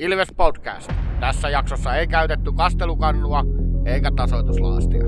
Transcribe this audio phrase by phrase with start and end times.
[0.00, 0.92] Ilves Podcast.
[1.20, 3.44] Tässä jaksossa ei käytetty kastelukannua
[3.86, 5.02] eikä tasoituslaastia.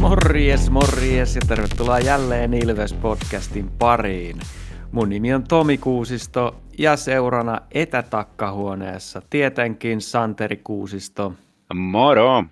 [0.00, 4.40] Morjes, morjes ja tervetuloa jälleen Ilves-podcastin pariin.
[4.92, 11.32] Mun nimi on Tomi Kuusisto ja seurana etätakkahuoneessa tietenkin Santeri Kuusisto
[11.74, 12.44] Moro!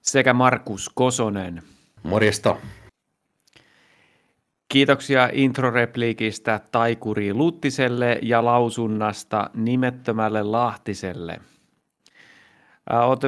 [0.00, 1.62] sekä Markus Kosonen.
[2.02, 2.56] Morjesta.
[4.68, 11.40] Kiitoksia introrepliikistä Taikuri Luttiselle ja lausunnasta nimettömälle Lahtiselle.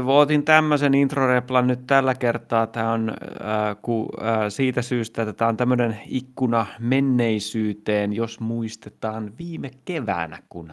[0.06, 2.66] Otin, tämmöisen introreplan nyt tällä kertaa.
[2.66, 9.33] Tämä on ää, ku, ää, siitä syystä, että tämä on tämmöinen ikkuna menneisyyteen, jos muistetaan
[9.38, 10.73] viime keväänä, kun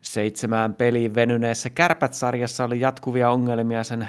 [0.00, 4.08] seitsemään peliin venyneessä Kärpät-sarjassa oli jatkuvia ongelmia sen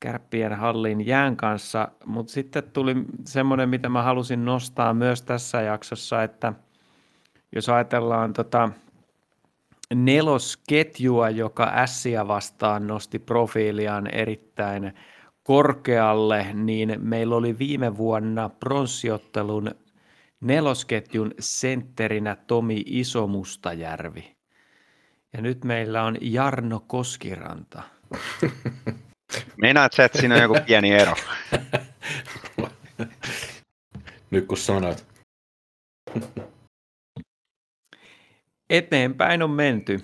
[0.00, 6.22] kärppien hallin jään kanssa, mutta sitten tuli semmoinen, mitä mä halusin nostaa myös tässä jaksossa,
[6.22, 6.52] että
[7.52, 8.70] jos ajatellaan tota,
[9.94, 14.94] nelosketjua, joka Ässiä vastaan nosti profiiliaan erittäin
[15.42, 19.70] korkealle, niin meillä oli viime vuonna pronssiottelun
[20.40, 24.36] nelosketjun sentterinä Tomi Isomustajärvi.
[25.32, 27.82] Ja nyt meillä on Jarno Koskiranta.
[29.62, 31.14] Meinaat sä, että siinä on joku pieni ero?
[34.30, 35.06] Nyt kun sanoit.
[38.70, 40.00] Eteenpäin on menty.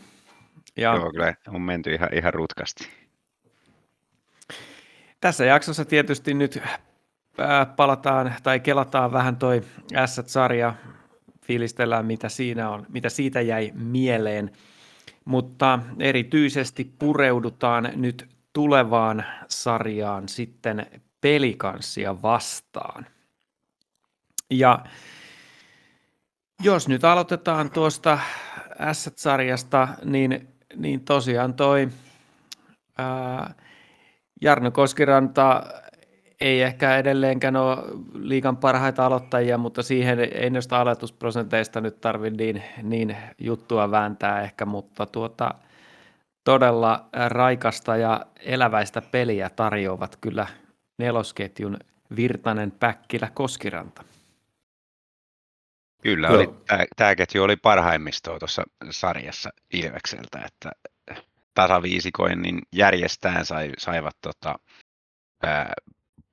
[0.76, 2.88] Ja Joo, kyllä on menty ihan, ihan rutkasti.
[5.20, 6.62] Tässä jaksossa tietysti nyt
[7.38, 9.62] ää, palataan tai kelataan vähän toi
[10.06, 10.74] S-sarja,
[11.46, 14.50] fiilistellään mitä siinä on, mitä siitä jäi mieleen,
[15.24, 20.86] mutta erityisesti pureudutaan nyt tulevaan sarjaan sitten
[21.20, 23.06] pelikanssia vastaan.
[24.50, 24.84] Ja
[26.62, 28.18] jos nyt aloitetaan tuosta
[28.92, 31.88] S-sarjasta, niin, niin tosiaan toi
[32.98, 33.54] ää,
[34.40, 35.62] Jarno Koskiranta
[36.40, 37.76] ei ehkä edelleenkään ole
[38.14, 44.66] liikan parhaita aloittajia, mutta siihen ei noista aloitusprosenteista nyt tarvitse niin, niin juttua vääntää ehkä,
[44.66, 45.54] mutta tuota,
[46.44, 50.46] todella raikasta ja eläväistä peliä tarjoavat kyllä
[50.98, 51.76] nelosketjun
[52.16, 54.02] Virtanen, Päkkilä, Koskiranta.
[56.04, 56.36] Kyllä, Joo.
[56.36, 56.48] oli,
[56.96, 60.72] tämä ketju oli parhaimmistoa tuossa sarjassa Ilvekseltä, että
[61.54, 64.58] tasaviisikoin niin järjestään sai, saivat tota,
[65.42, 65.72] ää,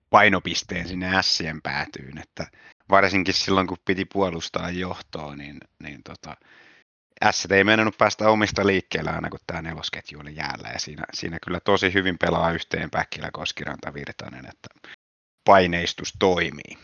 [0.10, 2.48] painopisteen sinne ässien päätyyn, että
[2.90, 6.36] varsinkin silloin kun piti puolustaa johtoa, niin, niin tota,
[7.24, 11.38] Ässät ei meinannut päästä omista liikkeelle aina kun tämä nelosketju oli jäällä ja siinä, siinä
[11.46, 14.90] kyllä tosi hyvin pelaa yhteen Päkkilä Koskiranta Virtanen, että
[15.46, 16.78] paineistus toimii.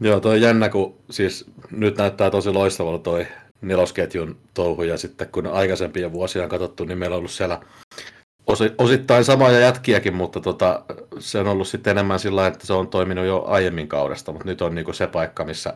[0.00, 3.26] Joo, toi on jännä, kun siis nyt näyttää tosi loistavalta toi
[3.60, 7.60] nelosketjun touhu, ja sitten kun aikaisempia vuosia on katsottu, niin meillä on ollut siellä
[8.46, 10.82] osi, osittain samoja jätkiäkin, mutta tota,
[11.18, 14.62] se on ollut sitten enemmän sillä että se on toiminut jo aiemmin kaudesta, mutta nyt
[14.62, 15.74] on niinku se paikka, missä,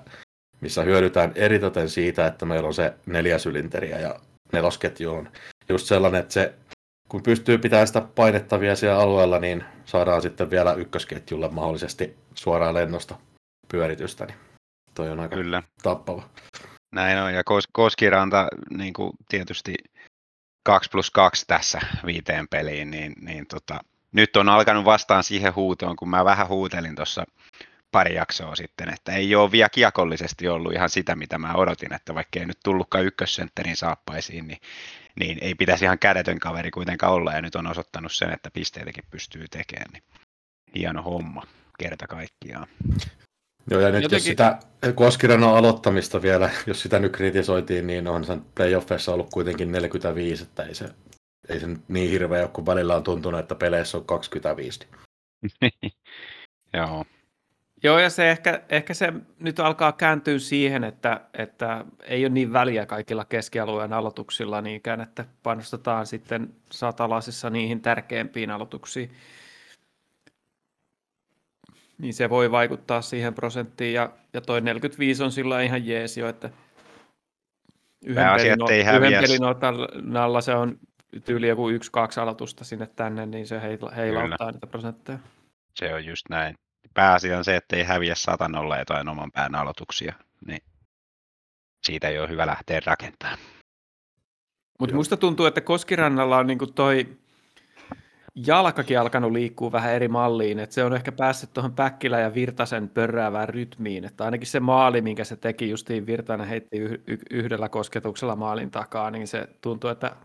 [0.61, 4.21] missä hyödytään eritoten siitä, että meillä on se neljäsylinteriä ja
[4.53, 5.29] nelosketju on
[5.69, 6.55] just sellainen, että se
[7.09, 13.15] kun pystyy pitämään sitä painettavia siellä alueella, niin saadaan sitten vielä ykkösketjulle mahdollisesti suoraan lennosta
[13.75, 14.39] pyöritystä, niin
[14.95, 15.63] toi on aika Kyllä.
[15.83, 16.29] tappava.
[16.95, 19.75] Näin on, ja Kos- Koskiranta niin kuin tietysti
[20.65, 23.81] 2 plus 2 tässä viiteen peliin, niin, niin tota,
[24.13, 27.25] nyt on alkanut vastaan siihen huutoon, kun mä vähän huutelin tuossa
[27.91, 32.15] pari jaksoa sitten, että ei ole vielä kiekollisesti ollut ihan sitä, mitä mä odotin, että
[32.15, 34.59] vaikka ei nyt tullutkaan ykkössentterin saappaisiin, niin,
[35.21, 39.05] niin ei pitäisi ihan kädetön kaveri kuitenkaan olla, ja nyt on osoittanut sen, että pisteitäkin
[39.11, 40.03] pystyy tekemään, niin
[40.75, 41.43] hieno homma
[41.79, 42.67] kerta kaikkiaan.
[43.71, 44.59] Joo, ja nyt Jotenkin- jos sitä
[44.95, 50.63] Koskirannon aloittamista vielä, jos sitä nyt kritisoitiin, niin on sen playoffeissa ollut kuitenkin 45, että
[50.63, 50.89] ei se,
[51.49, 54.81] ei se niin hirveä ole, kun välillä on tuntunut, että peleissä on 25.
[56.73, 57.05] Joo,
[57.85, 62.53] Joo, ja se ehkä, ehkä se nyt alkaa kääntyä siihen, että, että ei ole niin
[62.53, 69.11] väliä kaikilla keskialueen aloituksilla niinkään, että panostetaan sitten satalasissa niihin tärkeimpiin aloituksiin.
[71.99, 76.29] Niin se voi vaikuttaa siihen prosenttiin, ja, ja toi 45 on sillä ihan jees jo,
[76.29, 76.51] että
[78.05, 80.79] yhden pelin, ettei yhden pelin otannalla se on
[81.25, 85.19] tyyli joku yksi-kaksi aloitusta sinne tänne, niin se heila- heilauttaa niitä prosentteja.
[85.75, 86.55] se on just näin.
[86.95, 90.15] Pääasia on se, että ei häviä satanolla jotain oman pään aloituksia,
[90.47, 90.61] niin
[91.87, 93.39] siitä ei ole hyvä lähteä rakentamaan.
[94.81, 97.19] Mutta musta tuntuu, että Koskirannalla on niinku toi
[98.35, 102.89] jalkakin alkanut liikkua vähän eri malliin, että se on ehkä päässyt tuohon Päkkilän ja Virtasen
[102.89, 106.77] pörräävään rytmiin, että ainakin se maali, minkä se teki, justiin Virtanen heitti
[107.31, 110.17] yhdellä kosketuksella maalin takaa, niin se tuntuu, että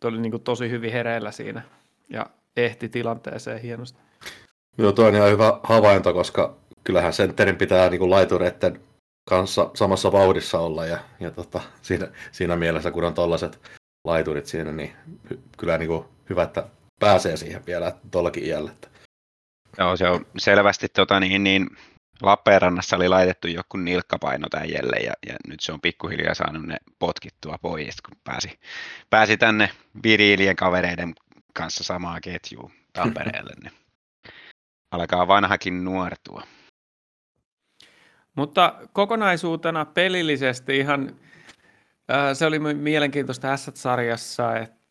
[0.00, 1.62] toi oli niinku tosi hyvin hereillä siinä
[2.10, 3.98] ja ehti tilanteeseen hienosti.
[4.78, 8.80] Joo, toi on ihan hyvä havainto, koska kyllähän sentterin pitää niin laitureiden
[9.28, 13.60] kanssa samassa vauhdissa olla ja, ja tota, siinä, siinä, mielessä, kun on tollaiset
[14.04, 14.92] laiturit siinä, niin
[15.58, 16.64] kyllä niin kuin hyvä, että
[17.00, 18.70] pääsee siihen vielä tuollakin iällä.
[19.78, 21.66] Joo, se on selvästi tota, niin, niin
[22.22, 27.58] Lappeenrannassa oli laitettu joku nilkkapaino täijälle ja, ja, nyt se on pikkuhiljaa saanut ne potkittua
[27.62, 28.58] pois, kun pääsi,
[29.10, 29.70] pääsi tänne
[30.04, 31.14] viriilien kavereiden
[31.54, 33.52] kanssa samaa ketjuun Tampereelle.
[33.62, 33.72] niin
[34.90, 36.42] alkaa vanhakin nuortua.
[38.36, 41.16] Mutta kokonaisuutena pelillisesti ihan
[42.12, 44.83] äh, se oli mielenkiintoista Asset-sarjassa, että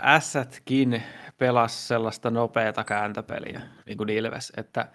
[0.00, 1.02] Assetkin
[1.38, 4.88] pelasi sellaista nopeata kääntöpeliä, niin kuin Ilves, että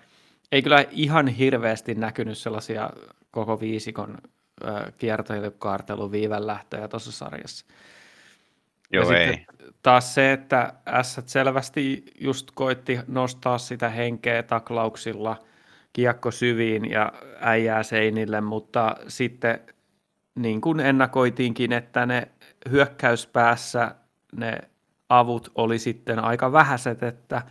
[0.51, 2.90] ei kyllä ihan hirveästi näkynyt sellaisia
[3.31, 4.18] koko viisikon
[4.98, 7.66] kiertoilukaartelun viivän lähtöjä tuossa sarjassa.
[8.92, 9.46] Joo, ja ei.
[9.81, 15.38] taas se, että S selvästi just koitti nostaa sitä henkeä taklauksilla,
[15.94, 19.60] kiekko syviin ja äijää seinille, mutta sitten
[20.36, 22.28] niin kuin ennakoitiinkin, että ne
[22.69, 23.96] hyökkäyspäässä
[24.35, 24.57] ne
[25.09, 27.41] avut oli sitten aika vähäiset, että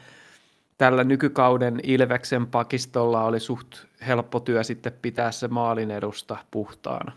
[0.78, 3.76] tällä nykykauden Ilveksen pakistolla oli suht
[4.06, 7.12] helppo työ sitten pitää se maalin edusta puhtaana.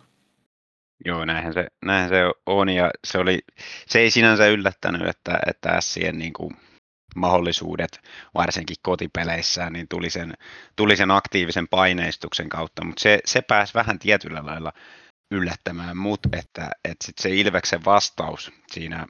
[1.06, 3.40] Joo, näinhän se, näinhän se on ja se, oli,
[3.88, 6.58] se ei sinänsä yllättänyt, että, että Sien niin kuin
[7.16, 8.02] mahdollisuudet,
[8.34, 10.34] varsinkin kotipeleissä, niin tuli sen,
[10.76, 14.74] tuli sen aktiivisen paineistuksen kautta, mutta se, se pääsi vähän tietyllä lailla
[15.32, 19.08] yllättämään mut, että, että sit se Ilveksen vastaus siinä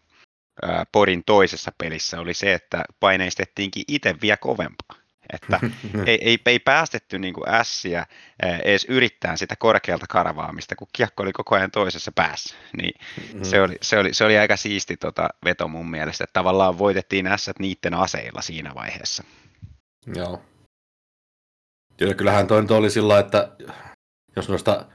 [0.91, 5.01] Porin toisessa pelissä oli se, että paineistettiinkin itse vielä kovempaa.
[5.33, 5.59] Että
[6.07, 8.05] ei, ei, ei päästetty niin kuin ässiä
[8.63, 12.55] edes yrittää sitä korkealta karvaamista, kun kiekko oli koko ajan toisessa päässä.
[12.77, 12.93] Niin
[13.33, 13.43] Mm.
[13.43, 17.27] se, oli, se, oli, se oli aika siisti tota veto mun mielestä, että tavallaan voitettiin
[17.27, 19.23] ässät niiden aseilla siinä vaiheessa.
[20.15, 20.41] Joo.
[21.97, 23.51] Kyllä, kyllähän toi nyt oli sillä, että
[24.35, 24.85] jos noista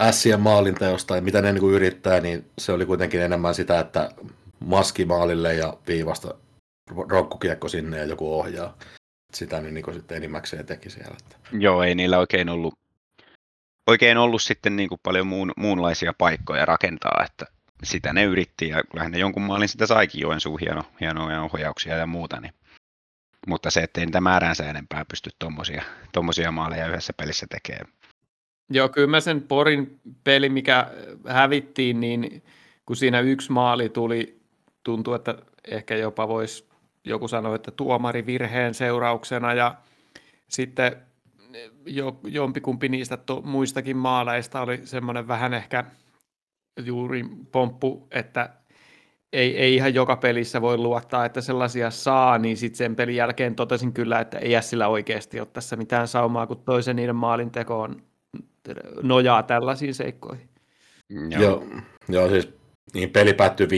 [0.00, 4.10] ässien maalinteosta ja mitä ne niin yrittää, niin se oli kuitenkin enemmän sitä, että
[4.64, 6.34] maski maalille ja viivasta
[7.08, 8.76] rokkukiekko sinne ja joku ohjaa.
[9.34, 11.16] Sitä ne niin sitten enimmäkseen teki siellä.
[11.20, 11.36] Että.
[11.52, 12.74] Joo, ei niillä oikein ollut,
[13.86, 17.46] oikein ollut sitten niin kuin paljon muun, muunlaisia paikkoja rakentaa, että
[17.82, 22.06] sitä ne yritti ja kyllähän ne jonkun maalin sitä saikin Joensuun hieno, hienoja ohjauksia ja
[22.06, 22.40] muuta.
[22.40, 22.54] Niin.
[23.46, 25.82] Mutta se, ettei niitä määränsä enempää pysty tommosia,
[26.12, 27.92] tommosia maaleja yhdessä pelissä tekemään.
[28.70, 30.90] Joo, kyllä mä sen Porin peli, mikä
[31.28, 32.42] hävittiin, niin
[32.86, 34.41] kun siinä yksi maali tuli,
[34.82, 35.38] tuntuu, että
[35.68, 36.68] ehkä jopa voisi
[37.04, 39.74] joku sanoa, että tuomari virheen seurauksena ja
[40.48, 40.96] sitten
[41.86, 45.84] jo, jompikumpi niistä to, muistakin maaleista oli semmoinen vähän ehkä
[46.84, 48.50] juuri pomppu, että
[49.32, 53.54] ei, ei ihan joka pelissä voi luottaa, että sellaisia saa, niin sitten sen pelin jälkeen
[53.54, 58.02] totesin kyllä, että ei sillä oikeasti ole tässä mitään saumaa, kun toisen niiden maalin tekoon
[59.02, 60.48] nojaa tällaisiin seikkoihin.
[61.10, 61.64] Joo, joo,
[62.08, 62.61] joo siis
[62.94, 63.70] niin peli päättyi 5-2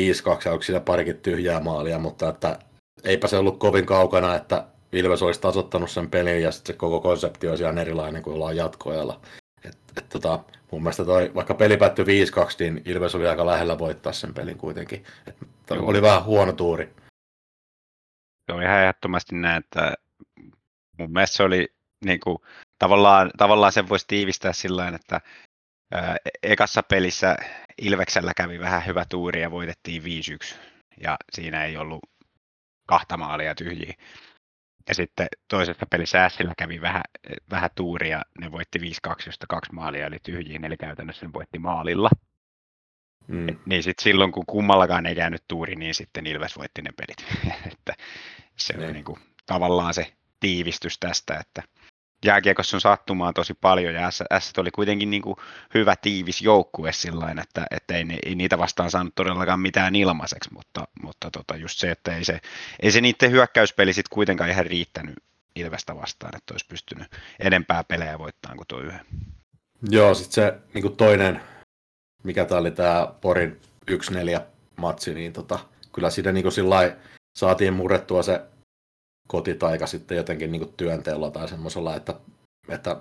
[0.45, 2.59] ja onko siinä parikin tyhjää maalia, mutta että
[3.05, 7.01] eipä se ollut kovin kaukana, että Ilves olisi tasottanut sen pelin ja sitten se koko
[7.01, 9.21] konsepti olisi ihan erilainen kuin ollaan jatkoajalla.
[9.65, 12.09] Et, et, tota, mun mielestä toi, vaikka peli päättyi 5-2,
[12.61, 15.05] niin Ilves oli aika lähellä voittaa sen pelin kuitenkin.
[15.27, 15.37] Et,
[15.71, 16.91] oli vähän huono tuuri.
[18.47, 19.95] Se on ihan ehdottomasti näin, että
[20.99, 21.69] mun mielestä se oli
[22.05, 22.39] niin kuin,
[22.79, 25.21] tavallaan, tavallaan sen voisi tiivistää sillä että
[25.93, 27.37] ää, ekassa pelissä
[27.79, 30.07] Ilveksellä kävi vähän hyvä tuuri ja voitettiin 5-1
[31.01, 32.01] ja siinä ei ollut
[32.87, 33.95] kahta maalia tyhjiä.
[34.89, 37.03] Ja sitten toisessa pelissä Ässillä kävi vähän,
[37.51, 38.83] vähän tuuria, ne voitti 5-2,
[39.27, 42.11] josta kaksi maalia oli tyhjiä, eli käytännössä ne voitti maalilla.
[43.29, 43.47] Mm.
[43.67, 47.53] Niin sitten silloin, kun kummallakaan ei käynyt tuuri, niin sitten Ilves voitti ne pelit.
[47.73, 47.95] että
[48.57, 51.63] se on niin kuin, tavallaan se tiivistys tästä, että
[52.25, 55.37] jääkiekossa on sattumaan tosi paljon ja S oli kuitenkin niin kuin
[55.75, 60.89] hyvä tiivis joukkue sillä että, että ei, ei, niitä vastaan saanut todellakaan mitään ilmaiseksi, mutta,
[61.03, 62.41] mutta tota just se, että ei se,
[62.81, 65.15] ei se niiden hyökkäyspeli sitten kuitenkaan ihan riittänyt
[65.57, 69.01] Ilvestä vastaan, että olisi pystynyt enempää pelejä voittamaan kuin tuo yhden.
[69.91, 71.41] Joo, sitten se niin kuin toinen,
[72.23, 74.41] mikä tämä oli tämä Porin 1-4
[74.77, 75.59] matsi, niin tota,
[75.93, 76.55] kyllä siinä niin kuin
[77.37, 78.41] saatiin murrettua se
[79.29, 82.15] kotitaika sitten jotenkin niin kuin työnteolla tai semmoisella, että,
[82.69, 82.97] että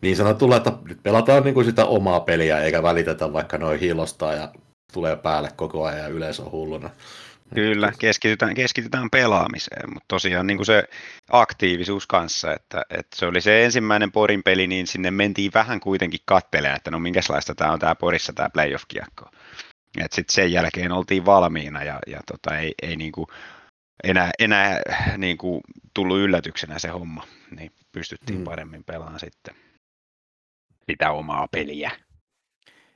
[0.00, 4.34] niin sanotulla, että nyt pelataan niin kuin sitä omaa peliä eikä välitetä vaikka noin hiilostaa
[4.34, 4.52] ja
[4.92, 6.90] tulee päälle koko ajan ja yleisö hulluna.
[7.54, 10.84] Kyllä, keskitytään, keskitytään pelaamiseen, mutta tosiaan niin kuin se
[11.30, 16.20] aktiivisuus kanssa, että, että se oli se ensimmäinen Porin peli, niin sinne mentiin vähän kuitenkin
[16.24, 19.30] kattelemaan, että no minkälaista tämä on tämä Porissa tämä playoff-kiekko.
[20.10, 23.26] Sitten sen jälkeen oltiin valmiina ja, ja tota, ei, ei niin kuin
[24.04, 24.80] enää, enää
[25.18, 25.60] niin kuin
[25.94, 27.24] tullut yllätyksenä se homma,
[27.56, 28.44] niin pystyttiin mm.
[28.44, 29.54] paremmin pelaamaan sitten
[30.90, 31.90] sitä omaa peliä.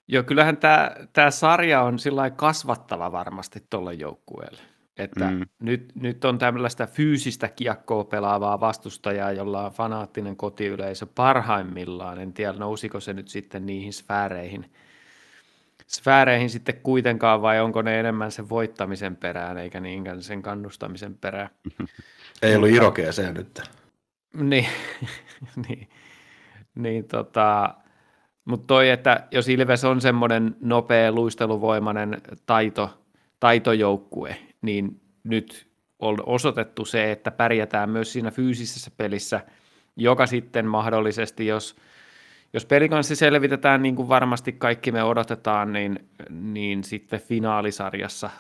[0.09, 4.61] Joo, kyllähän tämä, tämä sarja on sillä kasvattava varmasti tuolle joukkueelle.
[4.97, 5.41] Että mm.
[5.63, 12.21] nyt, nyt on tämmöistä fyysistä kiekkoa pelaavaa vastustajaa, jolla on fanaattinen kotiyleisö parhaimmillaan.
[12.21, 14.73] En tiedä, nousiko se nyt sitten niihin sfääreihin,
[15.89, 21.51] sfääreihin sitten kuitenkaan, vai onko ne enemmän sen voittamisen perään, eikä niinkään sen kannustamisen perään.
[22.43, 23.61] Ei ollut irokeeseen nyt.
[24.35, 24.67] Niin,
[25.69, 25.89] niin,
[26.75, 27.75] niin tota,
[28.45, 32.99] mutta toi, että jos Ilves on semmoinen nopea, luisteluvoimainen taito,
[33.41, 35.69] taitojoukkue, niin nyt
[35.99, 39.41] on osoitettu se, että pärjätään myös siinä fyysisessä pelissä,
[39.97, 41.77] joka sitten mahdollisesti, jos,
[42.53, 48.31] jos pelikanssi selvitetään niin kuin varmasti kaikki me odotetaan, niin, niin sitten finaalisarjassa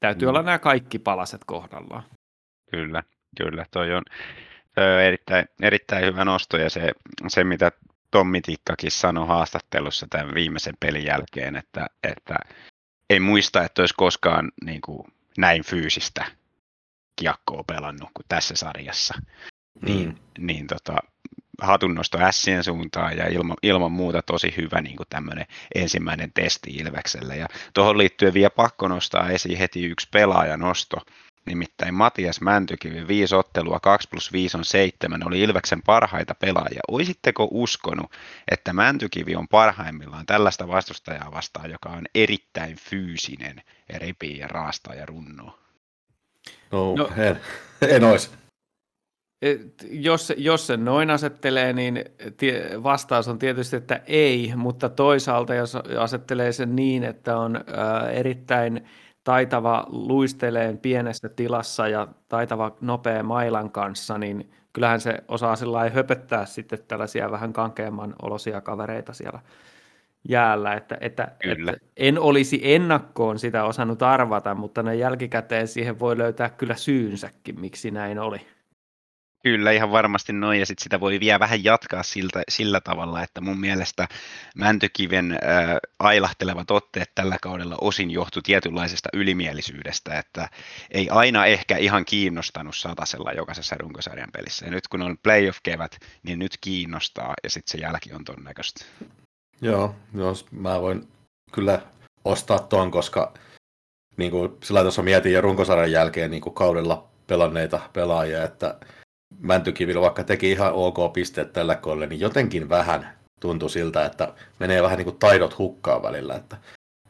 [0.00, 0.30] täytyy mm.
[0.30, 2.02] olla nämä kaikki palaset kohdallaan.
[2.70, 3.02] Kyllä,
[3.36, 3.66] kyllä.
[3.70, 4.02] Toi on,
[4.74, 6.92] toi on erittäin, erittäin hyvä nosto ja se,
[7.28, 7.72] se mitä
[8.10, 12.36] Tommi Tikkakin sanoi haastattelussa tämän viimeisen pelin jälkeen, että, että
[13.10, 15.06] ei muista, että olisi koskaan niin kuin,
[15.38, 16.24] näin fyysistä
[17.16, 19.14] kiekkoa pelannut kuin tässä sarjassa.
[19.18, 19.86] Mm.
[19.86, 20.96] Niin, niin tota,
[21.60, 27.36] hatunnosto Sien suuntaan ja ilman, ilman muuta tosi hyvä niin kuin tämmöinen ensimmäinen testi Ilvekselle.
[27.36, 30.96] Ja tuohon liittyen vielä pakko nostaa esiin heti yksi pelaajanosto,
[31.46, 36.80] Nimittäin Matias Mäntykivi, viisi ottelua, 2 plus 5 on 7, oli Ilveksen parhaita pelaajia.
[36.88, 38.12] Oisitteko uskonut,
[38.50, 44.94] että Mäntykivi on parhaimmillaan tällaista vastustajaa vastaan, joka on erittäin fyysinen ja repii ja raastaa
[44.94, 45.58] ja runnoo?
[46.72, 47.40] No, no en,
[47.88, 48.30] en olisi.
[49.90, 52.04] Jos, jos se noin asettelee, niin
[52.82, 57.60] vastaus on tietysti, että ei, mutta toisaalta jos asettelee sen niin, että on
[58.12, 58.84] erittäin
[59.24, 66.46] taitava luisteleen pienessä tilassa ja taitava nopea mailan kanssa, niin kyllähän se osaa sillä höpöttää
[66.46, 69.40] sitten tällaisia vähän kankeamman olosia kavereita siellä
[70.28, 76.18] jäällä, että, että, että en olisi ennakkoon sitä osannut arvata, mutta ne jälkikäteen siihen voi
[76.18, 78.40] löytää kyllä syynsäkin, miksi näin oli.
[79.42, 83.40] Kyllä, ihan varmasti noin, ja sitten sitä voi vielä vähän jatkaa siltä, sillä tavalla, että
[83.40, 84.08] mun mielestä
[84.56, 85.38] Mäntykiven äh,
[85.98, 90.48] ailahtelevat otteet tällä kaudella osin johtu tietynlaisesta ylimielisyydestä, että
[90.90, 94.64] ei aina ehkä ihan kiinnostanut satasella jokaisessa runkosarjan pelissä.
[94.64, 98.84] Ja nyt kun on playoff-kevät, niin nyt kiinnostaa, ja sitten se jälki on ton näköistä.
[99.60, 101.08] Joo, jos mä voin
[101.52, 101.82] kyllä
[102.24, 103.34] ostaa ton, koska
[104.16, 108.78] niin kuin, sillä tuossa mietin jo runkosarjan jälkeen niin kuin kaudella pelanneita pelaajia, että
[109.40, 113.08] Mäntykivillä vaikka teki ihan ok pisteet tällä kolle, niin jotenkin vähän
[113.40, 116.34] tuntui siltä, että menee vähän niin kuin taidot hukkaan välillä.
[116.34, 116.56] Että,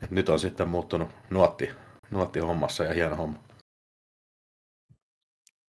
[0.02, 1.70] että nyt on sitten muuttunut nuotti,
[2.10, 3.38] nuotti hommassa ja hieno homma.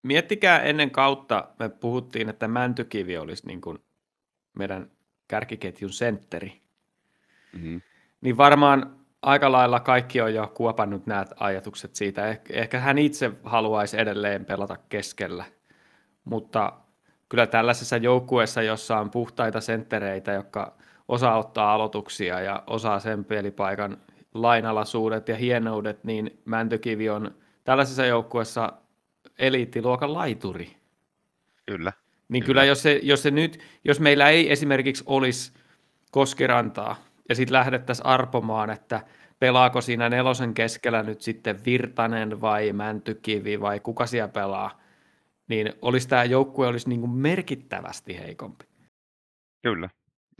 [0.03, 3.79] Miettikää ennen kautta, me puhuttiin, että Mäntykivi olisi niin kuin
[4.57, 4.91] meidän
[5.27, 6.61] kärkiketjun sentteri.
[7.53, 7.81] Mm-hmm.
[8.21, 12.33] Niin varmaan aika lailla kaikki on jo kuopannut nämä ajatukset siitä.
[12.33, 15.45] Eh- ehkä hän itse haluaisi edelleen pelata keskellä–
[16.25, 16.73] mutta
[17.29, 20.77] kyllä tällaisessa joukkueessa, jossa on puhtaita senttereitä, jotka
[21.07, 23.97] osaa ottaa aloituksia ja osaa sen pelipaikan
[24.33, 28.73] lainalaisuudet ja hienoudet, niin Mäntykivi on tällaisessa joukkueessa
[29.39, 30.77] eliittiluokan laituri.
[31.65, 31.93] Kyllä.
[32.29, 35.53] Niin kyllä, kyllä jos, se, jos, se nyt, jos meillä ei esimerkiksi olisi
[36.11, 36.95] Koskirantaa
[37.29, 39.01] ja sitten lähdettäisiin arpomaan, että
[39.39, 44.82] pelaako siinä nelosen keskellä nyt sitten Virtanen vai Mäntykivi vai kuka siellä pelaa,
[45.49, 48.65] niin olisi tämä joukkue olisi niin kuin merkittävästi heikompi.
[49.61, 49.89] Kyllä,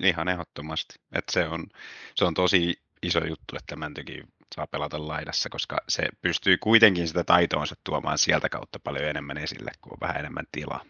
[0.04, 0.96] ihan ehdottomasti.
[1.16, 1.68] Et se, on,
[2.16, 4.24] se on tosi iso juttu, että Mäntykin
[4.56, 9.72] saa pelata laidassa, koska se pystyy kuitenkin sitä taitoonsa tuomaan sieltä kautta paljon enemmän esille,
[9.82, 10.86] kun on vähän enemmän tilaa.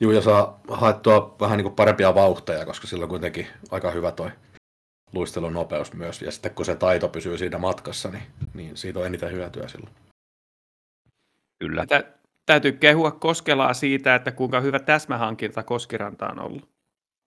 [0.00, 4.12] Joo, ja saa haettua vähän niin kuin parempia vauhteja, koska sillä on kuitenkin aika hyvä
[4.12, 4.30] toi
[5.12, 6.22] luistelun nopeus myös.
[6.22, 8.22] Ja sitten kun se taito pysyy siinä matkassa, niin,
[8.54, 9.94] niin siitä on eniten hyötyä silloin.
[11.58, 11.86] Kyllä
[12.46, 16.72] täytyy kehua Koskelaa siitä, että kuinka hyvä täsmähankinta Koskiranta on ollut.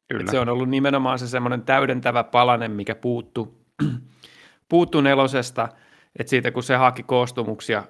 [0.10, 0.32] Kyllä.
[0.32, 3.66] se on ollut nimenomaan se semmoinen täydentävä palanen, mikä puuttu,
[4.70, 5.70] puuttu nelosesta,
[6.20, 7.84] että siitä kun se haki koostumuksia,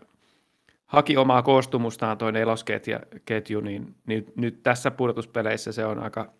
[0.86, 6.34] haki omaa koostumustaan toi nelosketju, niin, niin nyt tässä pudotuspeleissä se on aika,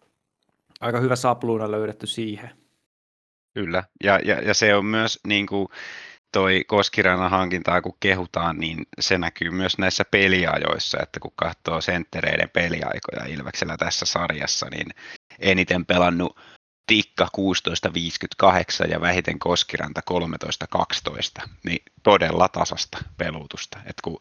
[0.80, 2.50] aika hyvä sapluuna löydetty siihen.
[3.54, 5.68] Kyllä, ja, ja, ja se on myös niin kuin,
[6.36, 12.50] toi Koskirannan hankintaa kun kehutaan, niin se näkyy myös näissä peliajoissa, että kun katsoo senttereiden
[12.50, 14.88] peliaikoja Ilveksellä tässä sarjassa, niin
[15.40, 16.40] eniten pelannut
[16.88, 20.02] Tikka 16.58 ja vähiten Koskiranta
[21.42, 23.80] 13.12, niin todella tasasta pelutusta.
[23.86, 24.20] Et kun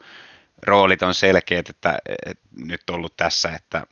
[0.66, 3.86] roolit on selkeät, että, että nyt ollut tässä, että,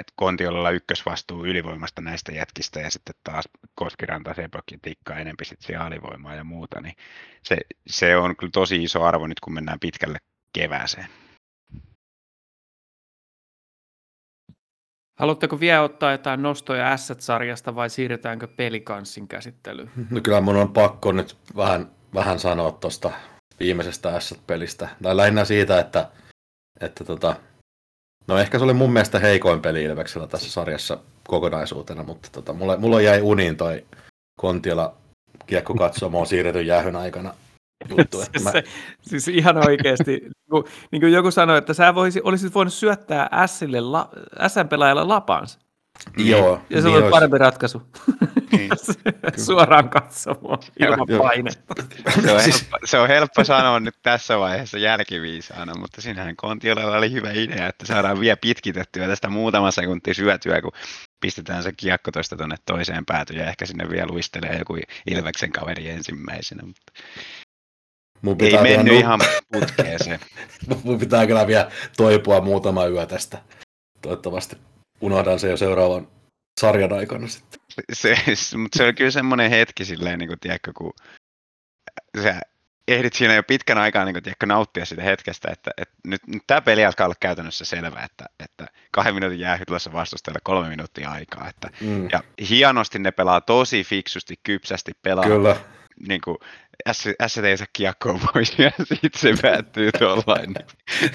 [0.00, 5.66] että Kontiolalla ykkösvastuu ylivoimasta näistä jätkistä ja sitten taas Koskiranta, Sebok ja Tikka enempi sitten
[5.66, 6.94] siellä alivoimaa ja muuta, niin
[7.42, 10.18] se, se on kyllä tosi iso arvo nyt kun mennään pitkälle
[10.52, 11.06] kevääseen.
[15.18, 19.90] Haluatteko vielä ottaa jotain nostoja Asset-sarjasta vai siirretäänkö pelikanssin käsittelyyn?
[20.10, 23.10] No kyllä mun on pakko nyt vähän, vähän sanoa tuosta
[23.60, 24.88] viimeisestä Asset-pelistä.
[25.02, 26.10] Tai lähinnä siitä, että,
[26.80, 27.36] että tota,
[28.26, 32.76] no ehkä se oli mun mielestä heikoin peli Ilveksellä tässä sarjassa kokonaisuutena, mutta tota, mulle,
[32.76, 33.84] mulla jäi uniin toi
[34.40, 34.94] Kontiola
[35.46, 37.34] kiekko katsomaan siirretyn jäähyn aikana
[37.88, 38.20] juttu.
[38.20, 38.64] Että mä, se,
[39.02, 43.46] siis ihan oikeasti, niin kuin, niin kuin joku sanoi, että sä voisi, olisit voinut syöttää
[43.46, 44.08] Sille, la,
[44.48, 45.58] S-pelaajalle lapansa.
[46.16, 47.10] Joo, Ja se niin on olisi.
[47.10, 47.82] parempi ratkaisu.
[48.52, 48.70] Niin.
[49.46, 51.22] Suoraan katsomaan ilman Joo.
[51.22, 51.74] painetta.
[52.24, 56.96] Se on, Siis- helppo, se on helppo sanoa nyt tässä vaiheessa jälkiviisaana, mutta siinähän Kontiolalla
[56.96, 60.72] oli hyvä idea, että saadaan vielä pitkitettyä tästä muutama sekunti syötyä, kun
[61.20, 64.76] pistetään se kiekko tuosta tuonne toiseen päätyyn ja ehkä sinne vielä luistelee joku
[65.10, 66.92] Ilveksen kaveri ensimmäisenä, mutta
[68.22, 69.20] mun ei pitää vielä mennyt nu- ihan
[69.52, 70.20] putkeen se.
[70.84, 73.38] Mun pitää kyllä vielä toipua muutama yö tästä.
[74.02, 74.56] Toivottavasti
[75.00, 76.08] unohdan se jo seuraavan
[76.60, 77.60] sarjan aikana sitten.
[77.92, 80.92] se, se, mutta se oli kyllä semmoinen hetki silleen, niin kuin, tiedätkö, kun
[82.22, 82.40] sä
[82.88, 86.42] ehdit siinä jo pitkän aikaa niin kuin, tiedätkö, nauttia sitä hetkestä, että, että nyt, nyt
[86.46, 91.48] tämä peli alkaa olla käytännössä selvä, että, että kahden minuutin jäähytlössä vastustajalle kolme minuuttia aikaa.
[91.48, 92.08] Että, Mm.
[92.12, 95.24] ja hienosti ne pelaa tosi fiksusti, kypsästi pelaa.
[95.24, 95.56] Kyllä.
[96.08, 96.36] Niin kuin,
[96.92, 97.06] S,
[97.44, 100.54] ei saa kiekkoa pois ja sitten se päättyy tuollain.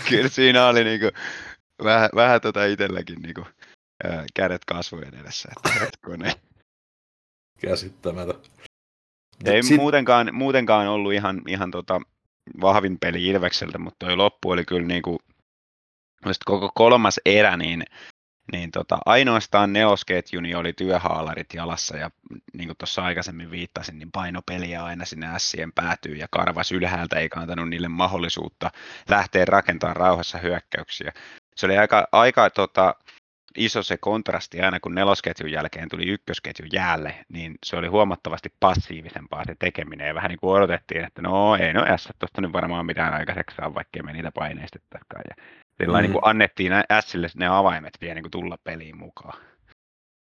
[0.10, 1.12] Kyllä siinä oli niin kuin,
[1.84, 3.46] vähän, vähän tota itselläkin niin kuin,
[4.34, 5.50] kädet kasvojen edessä.
[5.58, 5.92] Että.
[7.62, 8.36] Käsittämätön.
[9.46, 12.02] Ei Sit- muutenkaan, muutenkaan ollut ihan, ihan tota
[12.62, 15.20] vahvin peli Ilvekseltä, mutta toi loppu oli kyllä niinku,
[16.26, 17.84] just koko kolmas erä, niin,
[18.52, 22.12] niin tota, ainoastaan nelosketjuni oli työhaalarit jalassa ja
[22.54, 27.40] niin kuin tuossa aikaisemmin viittasin, niin painopeliä aina sinne ässien päätyy ja karvas ylhäältä eikä
[27.40, 28.72] antanut niille mahdollisuutta
[29.10, 31.12] lähteä rakentamaan rauhassa hyökkäyksiä.
[31.56, 32.96] Se oli aika, aika tota,
[33.58, 39.46] iso se kontrasti aina, kun nelosketjun jälkeen tuli ykkösketju jäälle, niin se oli huomattavasti passiivisempaa
[39.46, 40.08] se tekeminen.
[40.08, 43.56] Ja vähän niin kuin odotettiin, että no ei no S tuosta nyt varmaan mitään aikaiseksi
[43.56, 45.24] saa, vaikka me niitä paineistettakaan.
[45.30, 45.44] Ja
[45.82, 46.02] sillä Mm.
[46.02, 46.72] niin kuin annettiin
[47.06, 49.40] Sille ne avaimet vielä niin kuin tulla peliin mukaan.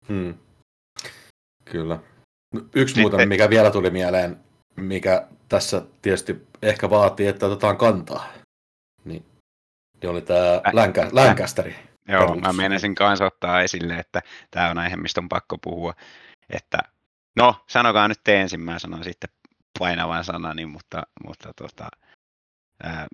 [0.10, 0.34] Hmm.
[1.65, 1.99] Kyllä.
[2.54, 4.38] No, Yksi Sitten- muuten, mikä vielä tuli mieleen,
[4.76, 8.34] mikä tässä tietysti ehkä vaatii, että otetaan kantaa,
[9.06, 9.26] niin,
[10.02, 11.76] niin oli tämä länkä, länkästäri.
[12.08, 15.94] Joo, mä menisin kanssa ottaa esille, että tämä on aihe, mistä on pakko puhua.
[16.50, 16.78] Että,
[17.36, 19.30] no, sanokaa nyt te ensin, mä sanon sitten
[19.80, 21.89] painavan sanani, mutta, mutta tota,
[22.84, 23.08] ää,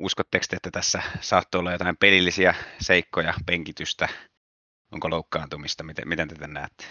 [0.00, 4.08] uskotteko te, että tässä saattoi olla jotain pelillisiä seikkoja, penkitystä,
[4.92, 6.84] onko loukkaantumista, miten, miten te tämän näette?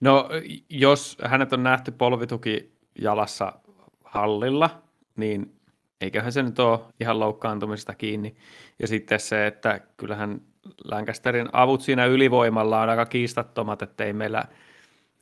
[0.00, 0.28] No,
[0.70, 3.52] jos hänet on nähty polvituki jalassa
[4.04, 4.82] hallilla,
[5.16, 5.55] niin
[6.00, 8.36] eiköhän se nyt ole ihan loukkaantumista kiinni.
[8.78, 10.40] Ja sitten se, että kyllähän
[10.84, 14.44] Lancasterin avut siinä ylivoimalla on aika kiistattomat, että ei meillä,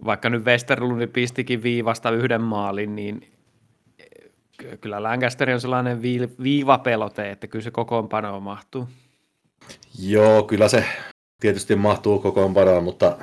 [0.04, 3.32] vaikka nyt Westerlundi pistikin viivasta yhden maalin, niin
[4.58, 8.88] ky- kyllä Lancaster on sellainen vii- viivapelote, että kyllä se kokoonpanoon mahtuu.
[9.98, 10.84] Joo, kyllä se
[11.40, 13.18] tietysti mahtuu kokoonpanoon, mutta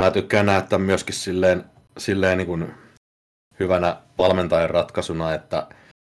[0.00, 1.64] mä tykkään nähdä tämän myöskin silleen,
[1.98, 2.74] silleen niin kuin
[3.60, 5.66] hyvänä valmentajan ratkaisuna, että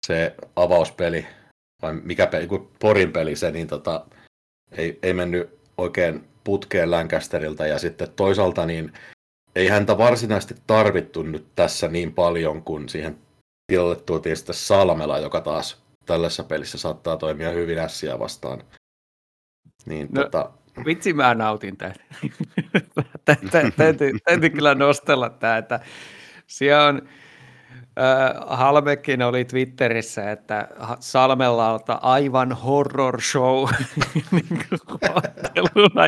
[0.07, 1.27] se avauspeli,
[1.83, 4.07] vai mikä peli, kun Porin peli se, niin tota,
[4.73, 8.93] ei, ei mennyt oikein putkeen Lancasterilta, ja sitten toisaalta niin
[9.55, 13.19] ei häntä varsinaisesti tarvittu nyt tässä niin paljon, kun siihen
[13.67, 18.64] tilalle tuotiin sitten Salmela, joka taas tällaisessa pelissä saattaa toimia hyvin ässiä vastaan.
[19.87, 20.51] Niin, No, tota,
[20.85, 22.01] Vitsi, mä nautin tätä.
[23.25, 25.81] Tä- tä- täytyy, täytyy kyllä nostella tämä, että
[26.47, 27.24] siellä on, äh,
[28.46, 30.68] Halmekin oli Twitterissä, että
[31.00, 33.68] Salmelalta aivan horror show
[34.33, 34.46] niin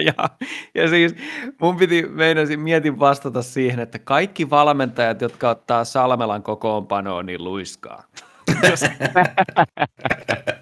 [0.06, 0.14] ja,
[0.74, 1.14] ja siis
[1.60, 8.04] mun piti, meinasin, mietin vastata siihen, että kaikki valmentajat, jotka ottaa Salmelan kokoonpanoon, niin luiskaa.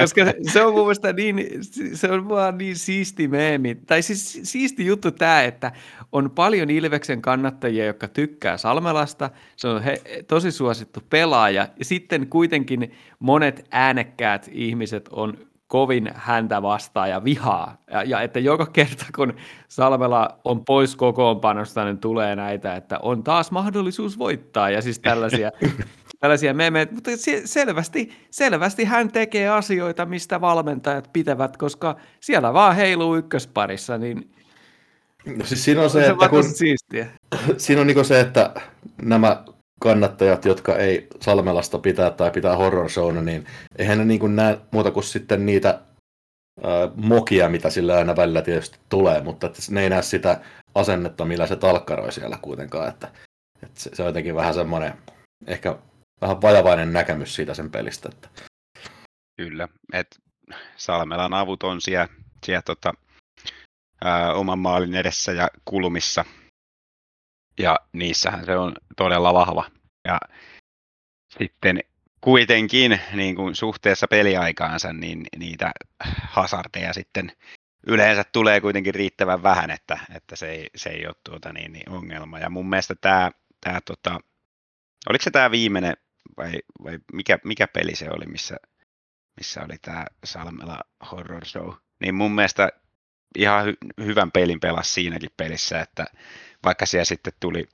[0.00, 0.20] Koska
[0.52, 1.48] se on mun mielestä niin,
[1.94, 5.72] se on vaan niin siisti meemi, tai siis siisti juttu tämä, että
[6.12, 12.26] on paljon Ilveksen kannattajia, jotka tykkää Salmelasta, se on he, tosi suosittu pelaaja, ja sitten
[12.26, 19.06] kuitenkin monet äänekkäät ihmiset on kovin häntä vastaan ja vihaa, ja, ja että joka kerta
[19.16, 19.34] kun
[19.68, 25.50] Salmela on pois kokoonpanosta, niin tulee näitä, että on taas mahdollisuus voittaa, ja siis tällaisia
[26.24, 32.76] tällaisia meemejä, mutta se- selvästi, selvästi hän tekee asioita, mistä valmentajat pitävät, koska siellä vaan
[32.76, 34.30] heiluu ykkösparissa, niin
[35.26, 37.06] No siis siinä on se, se, että kun, siistiä.
[37.56, 38.54] siinä on niinku se, että
[39.02, 39.44] nämä
[39.80, 44.90] kannattajat, jotka ei Salmelasta pitää tai pitää horror showna, niin eihän ne niinku näe muuta
[44.90, 45.80] kuin sitten niitä
[46.64, 50.40] äh, mokia, mitä sillä aina välillä tietysti tulee, mutta että ne ei näe sitä
[50.74, 53.08] asennetta, millä se talkkaroi siellä kuitenkaan, että,
[53.62, 54.92] että se, se on jotenkin vähän semmoinen,
[55.46, 55.76] ehkä
[56.24, 58.28] vähän vajavainen näkemys siitä sen pelistä, että
[59.36, 60.16] Kyllä, että
[60.76, 62.08] Salmelan avut on siellä,
[62.44, 62.94] siellä tota,
[64.04, 66.24] ää, oman maalin edessä ja kulmissa.
[67.58, 69.70] Ja niissähän se on todella vahva.
[70.04, 70.20] Ja
[71.38, 71.80] sitten
[72.20, 75.72] kuitenkin niin kuin suhteessa peliaikaansa, niin niitä
[76.28, 77.32] hasardeja sitten
[77.86, 81.90] yleensä tulee kuitenkin riittävän vähän, että, että se, ei, se ei ole tuota niin, niin
[81.90, 82.38] ongelma.
[82.38, 84.20] Ja mun mielestä tämä, tämä tota,
[85.08, 85.96] oliko se tämä viimeinen
[86.36, 86.52] vai,
[86.84, 88.56] vai mikä, mikä peli se oli, missä,
[89.36, 92.68] missä oli tämä Salmela Horror Show, niin mun mielestä
[93.38, 96.04] ihan hy- hyvän pelin pelasi siinäkin pelissä, että
[96.64, 97.68] vaikka siellä sitten tuli,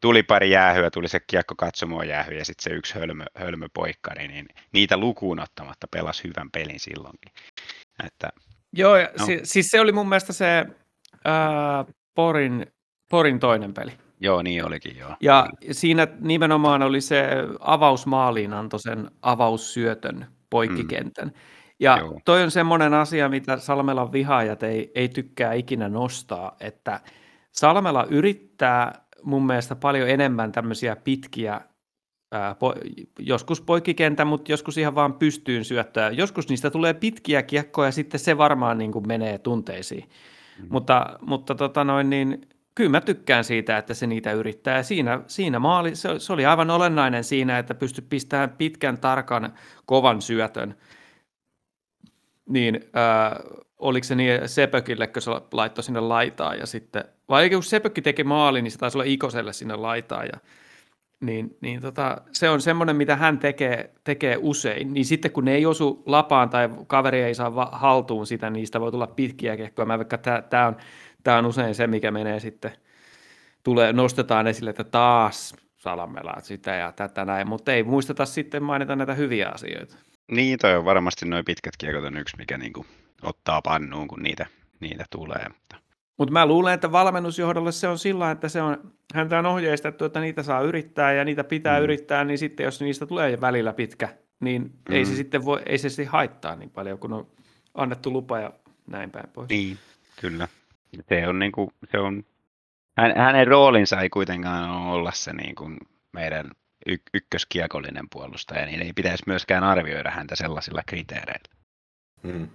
[0.00, 4.28] tuli pari jäähyä, tuli se kiekko katsomoon jäähy ja sitten se yksi hölmö, hölmö poikkari,
[4.28, 7.32] niin niitä lukuun ottamatta pelasi hyvän pelin silloinkin.
[8.04, 8.28] Että,
[8.72, 9.26] Joo, no.
[9.26, 10.66] si- siis se oli mun mielestä se
[11.24, 12.66] ää, Porin,
[13.10, 13.92] Porin toinen peli.
[14.20, 15.16] Joo, niin olikin joo.
[15.20, 17.28] Ja siinä nimenomaan oli se
[17.60, 21.32] avausmaaliin antoi sen avaussyötön poikkikentän.
[21.80, 22.20] Ja Joo.
[22.24, 27.00] toi on semmoinen asia, mitä Salmelan vihaajat ei, ei tykkää ikinä nostaa, että
[27.52, 31.60] Salmela yrittää mun mielestä paljon enemmän tämmöisiä pitkiä,
[32.32, 32.74] ää, po,
[33.18, 36.10] joskus poikkikentän, mutta joskus ihan vaan pystyyn syöttöä.
[36.10, 40.08] Joskus niistä tulee pitkiä kiekkoja ja sitten se varmaan niin kuin menee tunteisiin.
[40.58, 40.66] Mm.
[40.70, 44.82] Mutta, mutta tota noin, niin kyllä mä tykkään siitä, että se niitä yrittää.
[44.82, 49.54] Siinä, siinä maali, se, se oli aivan olennainen siinä, että pysty pistämään pitkän, tarkan,
[49.86, 50.74] kovan syötön.
[52.48, 57.62] Niin äh, oliko se niin Sepökille, kun se laittoi sinne laitaan ja sitten, vai kun
[57.62, 60.40] Sepökki teki maali, niin se taisi olla Ikoselle sinne laitaan ja
[61.20, 64.94] niin, niin tota, se on semmoinen, mitä hän tekee, tekee usein.
[64.94, 68.80] Niin sitten kun ne ei osu lapaan tai kaveri ei saa haltuun sitä, niin niistä
[68.80, 69.86] voi tulla pitkiä kekkoja.
[69.86, 70.76] Mä vaikka tämä on,
[71.26, 72.72] tää on usein se, mikä menee sitten,
[73.62, 78.96] tulee, nostetaan esille, että taas salamela sitä ja tätä näin, mutta ei muisteta sitten mainita
[78.96, 79.96] näitä hyviä asioita.
[80.30, 82.86] Niin, toi on varmasti noin pitkät kiekot on yksi, mikä niinku
[83.22, 84.46] ottaa pannuun, kun niitä,
[84.80, 85.46] niitä tulee.
[86.18, 90.20] Mutta mä luulen, että valmennusjohdolle se on sillä, että se on, häntä on ohjeistettu, että
[90.20, 91.80] niitä saa yrittää ja niitä pitää Mm.
[91.80, 91.84] mm.
[91.84, 94.08] yrittää, niin sitten jos niistä tulee välillä pitkä,
[94.40, 94.94] niin mm.
[94.94, 95.16] ei se Mm.
[95.16, 97.26] sitten voi, ei se sitten haittaa niin paljon, kun on
[97.74, 98.52] annettu lupa ja
[98.86, 99.48] näin päin pois.
[99.48, 99.78] Niin,
[100.20, 100.48] kyllä.
[101.08, 102.24] Se on niinku, se on,
[102.96, 105.70] hän, hänen roolinsa ei kuitenkaan ole olla se niinku
[106.12, 106.50] meidän
[106.86, 111.54] y- ykköskiekollinen puolustaja, niin ei pitäisi myöskään arvioida häntä sellaisilla kriteereillä.
[112.22, 112.48] mm.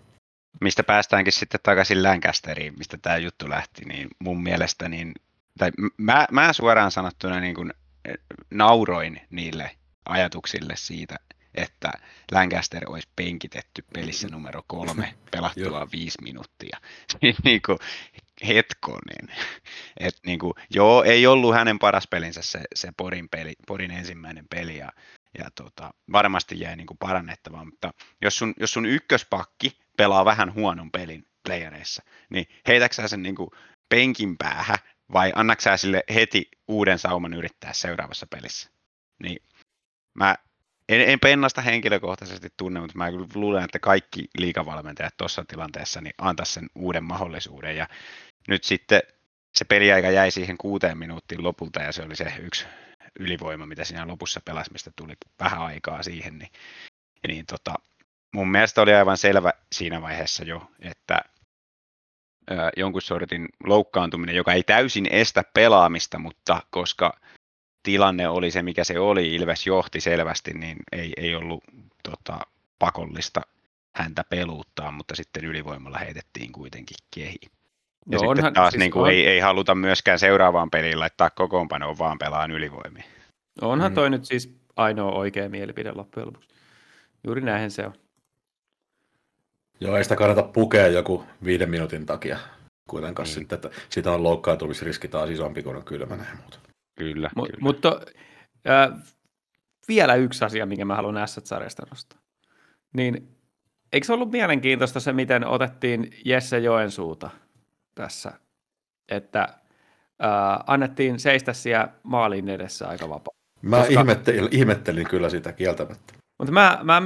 [0.62, 5.14] Mistä päästäänkin sitten takaisin Lancasteriin, mistä tämä juttu lähti, niin mun mielestä, niin,
[5.58, 7.74] tai mä, mä suoraan sanottuna niin kuin
[8.52, 9.72] nauroin niille
[10.06, 11.16] ajatuksille siitä,
[11.56, 11.92] että
[12.32, 16.78] Lancaster olisi penkitetty pelissä numero kolme pelattua viisi minuuttia.
[17.44, 17.78] niin kuin,
[18.48, 19.38] hetkonen.
[20.00, 24.46] Et niin kuin, joo, ei ollut hänen paras pelinsä se, se Porin, peli, Porin ensimmäinen
[24.50, 24.92] peli ja,
[25.38, 30.54] ja tota, varmasti jäi niin kuin parannettavaa, mutta jos sun, jos sun ykköspakki pelaa vähän
[30.54, 33.50] huonon pelin playereissa, niin heitäksä sä sen niin kuin
[33.90, 34.78] penkin päähän
[35.14, 38.70] vai annaksä sä sille heti uuden sauman yrittää seuraavassa pelissä?
[39.24, 39.38] Niin
[40.14, 40.36] mä
[40.90, 46.46] en, en Pennasta henkilökohtaisesti tunne, mutta mä luulen, että kaikki liikavalmentajat tuossa tilanteessa niin antaa
[46.46, 47.76] sen uuden mahdollisuuden.
[47.76, 47.88] Ja
[48.48, 49.02] nyt sitten
[49.56, 52.66] se peliaika jäi siihen kuuteen minuuttiin lopulta ja se oli se yksi
[53.20, 56.38] ylivoima, mitä siinä lopussa pelasi, mistä tuli vähän aikaa siihen.
[56.38, 56.52] Niin,
[57.28, 57.74] niin tota,
[58.32, 61.22] mun mielestä oli aivan selvä siinä vaiheessa jo, että
[62.52, 67.20] ö, jonkun sortin loukkaantuminen, joka ei täysin estä pelaamista, mutta koska
[67.84, 71.64] tilanne oli se, mikä se oli, Ilves johti selvästi, niin ei, ei ollut
[72.04, 72.40] tota,
[72.80, 73.42] pakollista
[73.96, 77.40] häntä peluuttaa, mutta sitten ylivoimalla heitettiin kuitenkin kehi.
[78.10, 81.00] Ja No sitten onhan- taas siis niin kuin, on- ei, ei haluta myöskään seuraavaan peliin
[81.00, 83.04] laittaa kokoonpanoon, vaan pelaan ylivoimia.
[83.62, 83.96] Onhan Mm.
[83.96, 86.50] toi nyt siis ainoa oikea mielipide loppujen lopuksi.
[87.24, 87.94] Juuri näinhän se on.
[89.80, 92.40] Joo, ei sitä kannata pukea joku viiden minuutin takia
[92.90, 93.34] kuitenkaan Niin.
[93.34, 96.60] sitten, että siitä on loukkaantumisriski taas isompi, kun on kylmänä ja muuta.
[96.96, 97.58] Kyllä, Mu- kyllä.
[97.62, 98.02] mutta
[98.70, 99.00] äh,
[99.88, 102.20] vielä yksi asia, minkä mä haluan Asset-sarjasta nostaa.
[102.94, 103.28] Niin,
[103.94, 107.30] eikö se ollut mielenkiintoista se, miten otettiin Jesse Joensuuta
[107.96, 108.32] tässä,
[109.10, 110.30] että äh,
[110.68, 113.34] annettiin seistä siellä maalin edessä aika vapaa.
[113.62, 116.14] Mä Koska- ihmettelin, ihmettelin kyllä sitä kieltämättä.
[116.40, 117.02] Mutta mä, mä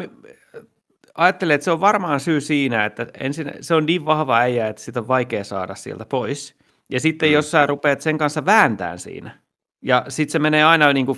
[1.15, 4.81] ajattelen, että se on varmaan syy siinä, että ensin se on niin vahva äijä, että
[4.81, 6.55] sitä on vaikea saada sieltä pois.
[6.89, 7.33] Ja sitten Mm.
[7.33, 9.39] jos sä rupeat sen kanssa vääntään siinä,
[9.81, 11.17] ja sitten se menee aina niin kuin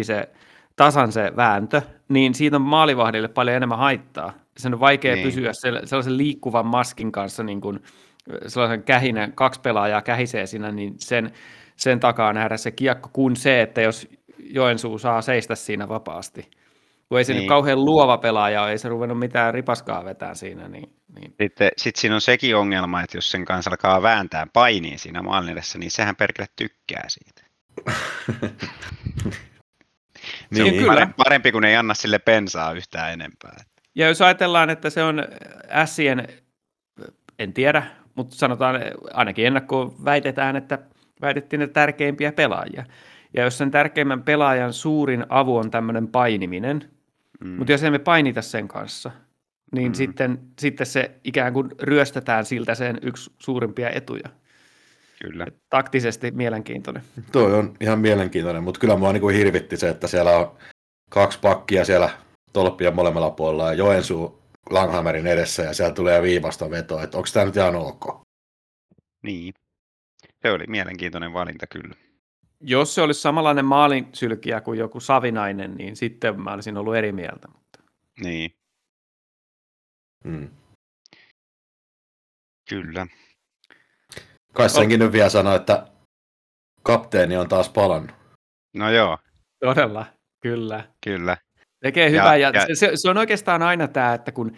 [0.00, 0.28] 50-50 se
[0.76, 4.32] tasan se vääntö, niin siitä on maalivahdille paljon enemmän haittaa.
[4.56, 5.24] Sen on vaikea Niin.
[5.26, 7.82] pysyä sel- sellaisen liikkuvan maskin kanssa, niin kuin
[8.46, 11.32] sellaisen kähinä, kaksi pelaajaa kähisee siinä, niin sen,
[11.76, 14.08] sen takaa nähdä se kiekko, kuin se, että jos
[14.38, 16.50] Joensuu saa seistä siinä vapaasti.
[17.08, 17.36] Kun ei se niin.
[17.38, 17.42] Niin.
[17.42, 20.68] nyt kauhean luova pelaaja ole, ei se ruvennut mitään ripaskaa vetää siinä.
[20.68, 21.34] Niin, niin.
[21.40, 25.50] Sitten sit siinä on sekin ongelma, että jos sen kanssa alkaa vääntää painiin siinä maalin
[25.50, 27.42] edessä, niin sehän perkele tykkää siitä.
[30.54, 30.86] Se on Niin, kyllä.
[30.92, 33.56] parempi, parempi, kun ei anna sille pensaa yhtään enempää.
[33.94, 35.24] Ja jos ajatellaan, että se on
[35.84, 36.28] Sien,
[37.38, 38.80] en tiedä, mutta sanotaan
[39.12, 40.78] ainakin ennakkoon väitetään, että
[41.22, 42.84] väitettiin ne tärkeimpiä pelaajia.
[43.34, 46.84] Ja jos sen tärkeimmän pelaajan suurin avu on tämmöinen painiminen,
[47.40, 47.48] Mm.
[47.50, 49.10] mutta jos emme painita sen kanssa,
[49.74, 49.94] niin Mm.
[49.94, 54.28] sitten, sitten se ikään kuin ryöstetään siltä sen yksi suurimpia etuja.
[55.22, 55.46] Kyllä.
[55.70, 57.02] Taktisesti mielenkiintoinen.
[57.32, 60.52] Toi on ihan mielenkiintoinen, mutta kyllä mua niinku hirvitti se, että siellä on
[61.10, 62.10] kaksi pakkia siellä
[62.52, 67.46] tolppien molemmilla puolella ja Joensuu Langhammerin edessä ja siellä tulee viivasta vetoa, että onko tämä
[67.46, 68.22] nyt ihan ok?
[69.22, 69.54] Niin.
[70.42, 71.94] Se oli mielenkiintoinen valinta kyllä.
[72.60, 77.48] Jos se olisi samanlainen maalinsylkiä kuin joku Savinainen, niin sitten mä olisin ollut eri mieltä.
[77.48, 77.78] Mutta
[78.22, 78.54] Niin,
[80.24, 80.50] Hmm.
[82.68, 83.06] kyllä.
[84.52, 85.86] Kai senkin nyt vielä sanoi, että
[86.82, 88.16] kapteeni on taas palannut.
[88.74, 89.18] No joo,
[89.60, 90.06] todella,
[90.40, 90.88] kyllä.
[91.04, 91.36] kyllä.
[91.82, 92.76] Tekee hyvää, ja, ja- ja...
[92.76, 94.52] Se, se on oikeastaan aina tämä, että kun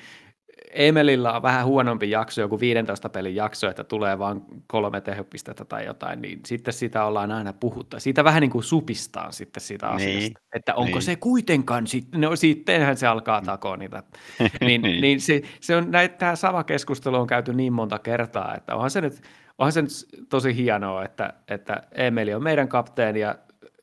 [0.74, 5.86] Emelillä on vähän huonompi jakso, joku 15 pelin jakso, että tulee vain kolme tehopistettä tai
[5.86, 8.00] jotain, niin sitten sitä ollaan aina puhuttu.
[8.00, 11.02] Siitä vähän niin kuin supistaan sitten siitä Niin, asiasta, että onko niin.
[11.02, 14.02] se kuitenkaan, sit, no sittenhän se alkaa takoa niitä.
[14.60, 15.00] niin, Niin.
[15.00, 18.90] niin se, se on näitä, tämä sama keskustelu on käyty niin monta kertaa, että onhan
[18.90, 19.20] se nyt,
[19.58, 19.92] onhan se nyt
[20.28, 23.34] tosi hienoa, että, että Emeli on meidän kapteeni ja,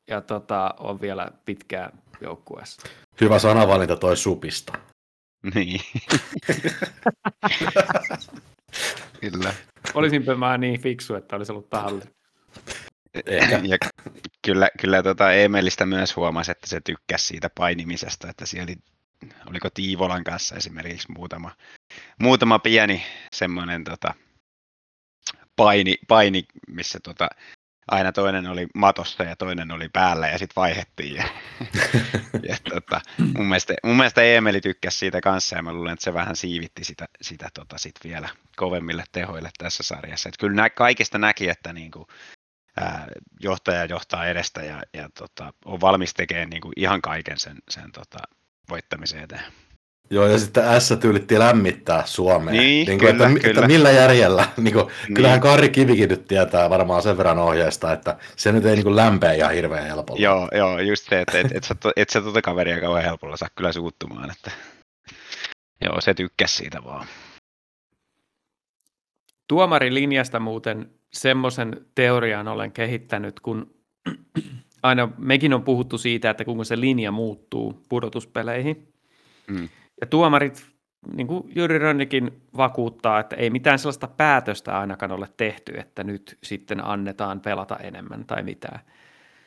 [0.07, 2.89] ja tota, on vielä pitkään joukkueessa.
[3.21, 4.73] Hyvä sanavalinta toi supista.
[5.55, 5.81] Niin.
[9.21, 9.53] kyllä.
[9.93, 12.05] Olisinpä mä niin fiksu, että olisi ollut tahalle.
[13.25, 13.61] Ehkä.
[13.63, 13.77] Ja
[14.45, 18.77] kyllä, kyllä tota Emelistä myös huomasi, että se tykkäsi siitä painimisesta, että siellä oli,
[19.49, 21.51] oliko Tiivolan kanssa esimerkiksi muutama,
[22.19, 23.03] muutama pieni
[23.35, 24.13] semmoinen tota,
[25.55, 27.29] paini, paini, missä tota,
[27.87, 31.15] aina toinen oli matossa ja toinen oli päällä ja sitten vaihettiin.
[31.15, 31.23] Ja,
[32.49, 33.01] ja tota,
[33.37, 36.83] mun, mielestä, mun mielestä Emeli tykkäsi siitä kanssa ja mä luulen, että se vähän siivitti
[36.83, 40.29] sitä, sitä tota sit vielä kovemmille tehoille tässä sarjassa.
[40.29, 42.07] Et kyllä nä, kaikista näki, että niinku,
[42.79, 43.07] ää,
[43.39, 48.17] johtaja johtaa edestä ja, ja tota, on valmis tekemään niinku ihan kaiken sen, sen tota,
[48.69, 49.43] voittamisen eteen.
[50.11, 52.57] Joo, ja sitten S yritti lämmittää Suomeen.
[52.57, 53.47] Niin, kuin, kyllä, että, kyllä.
[53.47, 54.47] että millä järjellä?
[54.57, 55.15] Niin kuin, Niin.
[55.15, 58.95] Kyllähän Karri Kivikin nyt tietää varmaan sen verran ohjeesta, että se nyt ei niin kuin
[58.95, 60.21] lämpeä ihan hirveän helpolla.
[60.21, 63.49] Joo, joo, just se, että et, et, sä, et sä tuota kaveria kauhean helpolla saa
[63.55, 64.31] kyllä suuttumaan.
[64.31, 64.51] Että...
[65.85, 67.07] Joo, se tykkäsi siitä vaan.
[69.47, 73.73] Tuomarilinjasta muuten semmoisen teorian olen kehittänyt, kun
[74.83, 78.87] aina mekin on puhuttu siitä, että kuinka se linja muuttuu pudotuspeleihin.
[79.47, 79.69] Mm.
[80.01, 80.65] Ja tuomarit,
[81.15, 86.37] niin kuin Jyri Rönnikin vakuuttaa, että ei mitään sellaista päätöstä ainakaan ole tehty, että nyt
[86.43, 88.79] sitten annetaan pelata enemmän tai mitään.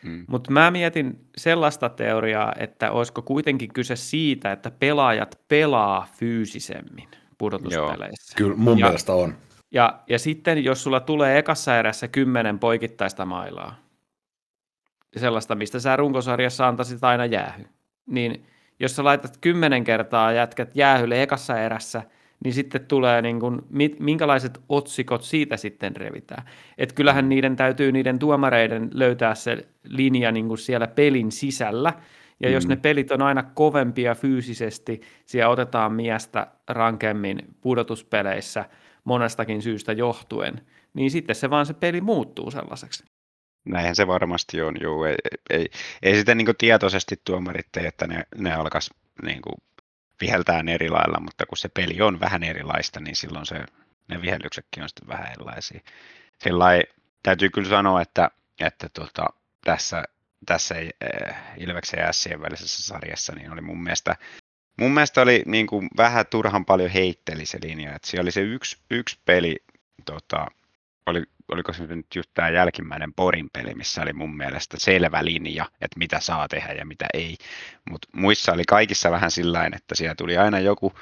[0.02, 0.24] Mm.
[0.28, 8.36] Mutta mä mietin sellaista teoriaa, että olisiko kuitenkin kyse siitä, että pelaajat pelaa fyysisemmin pudotuspeleissä.
[8.36, 9.34] Kyllä mun Ja- mielestä on.
[9.70, 13.76] Ja, ja sitten jos sulla tulee ekassa erässä kymmenen poikittaista mailaa,
[15.16, 17.64] sellaista, mistä sä runkosarjassa antaisit aina jäähy,
[18.06, 18.46] niin
[18.80, 22.02] jos sä laitat kymmenen kertaa jätkät jäähylle ekassa erässä,
[22.44, 26.44] niin sitten tulee niin kuin, mit, minkälaiset otsikot siitä sitten revitään.
[26.78, 31.92] Et kyllähän niiden täytyy niiden tuomareiden löytää se linja niin kuin siellä pelin sisällä,
[32.40, 32.68] ja jos Mm.
[32.68, 38.64] ne pelit on aina kovempia fyysisesti, siellä otetaan miestä rankemmin pudotuspeleissä
[39.04, 40.60] monestakin syystä johtuen,
[40.94, 43.04] niin sitten se vaan se peli muuttuu sellaiseksi.
[43.64, 45.06] Näinhän se varmasti on, joo.
[45.06, 45.14] Ei,
[45.50, 45.68] ei,
[46.02, 48.90] ei sitä niin tietoisesti tuomarit tee, että ne, ne alkaisi
[49.22, 49.42] niin
[50.20, 53.64] viheltään eri lailla, mutta kun se peli on vähän erilaista, niin silloin se,
[54.08, 55.80] ne vihellyksetkin on sitten vähän erilaisia.
[56.38, 56.82] Sillai,
[57.22, 59.26] täytyy kyllä sanoa, että, että tota,
[59.64, 60.04] tässä,
[60.46, 64.16] tässä äh, Ilveksen ja Sien välisessä sarjassa niin oli mun mielestä
[64.80, 68.40] Mun mielestä oli niin kuin, vähän turhan paljon heitteli se linja, että siellä oli se
[68.40, 69.56] yksi, yksi peli,
[70.04, 70.46] tota,
[71.06, 75.64] oli, oliko se nyt just tämä jälkimmäinen Porin peli, missä oli mun mielestä selvä linja,
[75.80, 77.36] että mitä saa tehdä ja mitä ei.
[77.90, 80.92] Mutta muissa oli kaikissa vähän sillä että siellä tuli aina joku,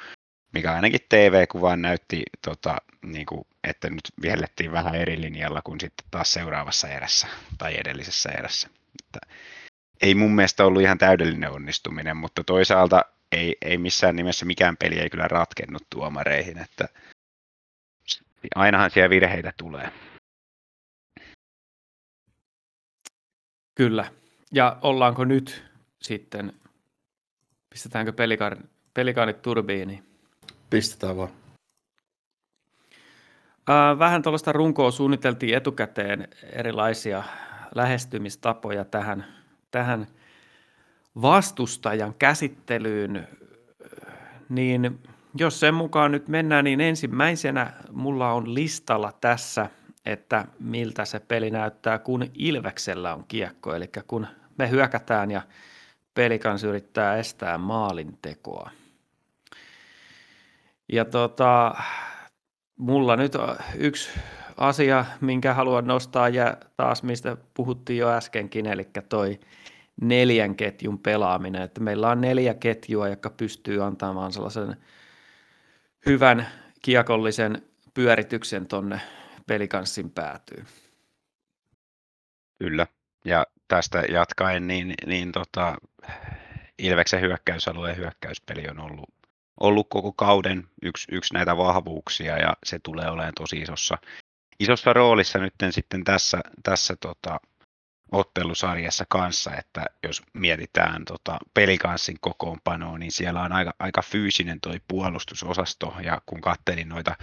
[0.53, 6.05] mikä ainakin TV-kuvaan näytti, tota, niin kuin, että nyt vihellettiin vähän eri linjalla kuin sitten
[6.11, 7.27] taas seuraavassa erässä
[7.57, 8.69] tai edellisessä erässä.
[9.03, 9.35] Että
[10.01, 14.99] ei mun mielestä ollut ihan täydellinen onnistuminen, mutta toisaalta ei, ei missään nimessä mikään peli
[14.99, 16.89] ei kyllä ratkennut tuomareihin, että
[18.55, 19.91] ainahan siellä virheitä tulee.
[23.75, 24.05] Kyllä.
[24.51, 25.63] Ja ollaanko nyt
[26.01, 26.53] sitten,
[27.69, 30.03] pistetäänkö pelikaanit, pelikaanit turbiiniin?
[30.69, 31.29] Pistetään vaan.
[33.99, 37.23] Vähän tuollaista runkoa suunniteltiin etukäteen erilaisia
[37.75, 39.25] lähestymistapoja tähän,
[39.71, 40.07] tähän
[41.21, 43.27] vastustajan käsittelyyn,
[44.49, 44.99] niin
[45.35, 49.69] jos sen mukaan nyt mennään, niin ensimmäisenä mulla on listalla tässä,
[50.05, 55.41] että miltä se peli näyttää, kun Ilveksellä on kiekko, eli kun me hyökätään ja
[56.13, 58.69] pelikans yrittää estää maalin tekoa.
[60.91, 61.75] Ja tota,
[62.77, 63.33] mulla nyt
[63.75, 64.09] yksi
[64.57, 69.39] asia, minkä haluan nostaa, ja taas mistä puhuttiin jo äskenkin, eli toi
[70.01, 74.77] neljän ketjun pelaaminen, että meillä on neljä ketjua, jotka pystyy antamaan sellaisen
[76.05, 76.47] hyvän
[76.81, 77.61] kiekollisen
[77.93, 79.01] pyörityksen tonne
[79.47, 80.65] pelikanssin päätyy.
[82.59, 82.87] Kyllä,
[83.25, 85.77] ja tästä jatkaen, niin, niin tota,
[86.79, 89.09] Ilveksen hyökkäysalue ja hyökkäyspeli on ollut,
[89.59, 93.97] ollut koko kauden yksi, yksi näitä vahvuuksia, ja se tulee olemaan tosi isossa,
[94.59, 97.39] isossa roolissa nyt sitten tässä, tässä tota,
[98.11, 104.81] ottelusarjassa kanssa, että jos mietitään tota pelikanssin kokoonpanoa, niin siellä on aika, aika fyysinen toi
[104.87, 107.15] puolustusosasto, ja kun kattelin noita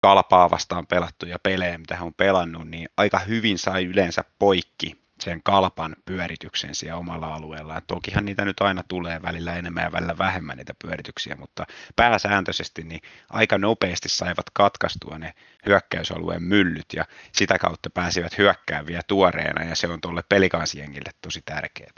[0.00, 5.42] kalpaa vastaan pelattuja pelejä, mitä hän on pelannut, niin aika hyvin sai yleensä poikki sen
[5.42, 7.82] kalpan pyörityksen siellä omalla alueellaan.
[7.86, 13.00] Tokihan niitä nyt aina tulee välillä enemmän ja välillä vähemmän niitä pyörityksiä, mutta pääsääntöisesti niin
[13.30, 15.34] aika nopeasti saivat katkaistua ne
[15.66, 21.42] hyökkäysalueen myllyt ja sitä kautta pääsivät hyökkään vielä tuoreena ja se on tuolle pelikansjengille tosi
[21.44, 21.90] tärkeää.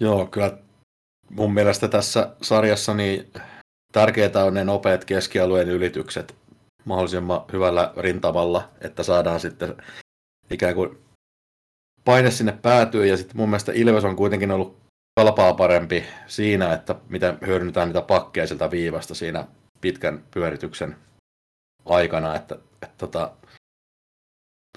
[0.00, 0.58] Joo, kyllä
[1.30, 3.32] mun mielestä tässä sarjassa niin
[3.92, 6.34] tärkeää on ne nopeat keskialueen ylitykset
[6.84, 9.76] mahdollisimman hyvällä rintamalla, että saadaan sitten
[10.50, 10.98] ikään kuin
[12.04, 14.76] paine sinne päätyy, ja sitten mun mielestä Ilves on kuitenkin ollut
[15.20, 19.46] kalpaa parempi siinä, että miten hyödynnetään niitä pakkeja sieltä viivasta siinä
[19.80, 20.96] pitkän pyörityksen
[21.84, 23.32] aikana, että, että, tota,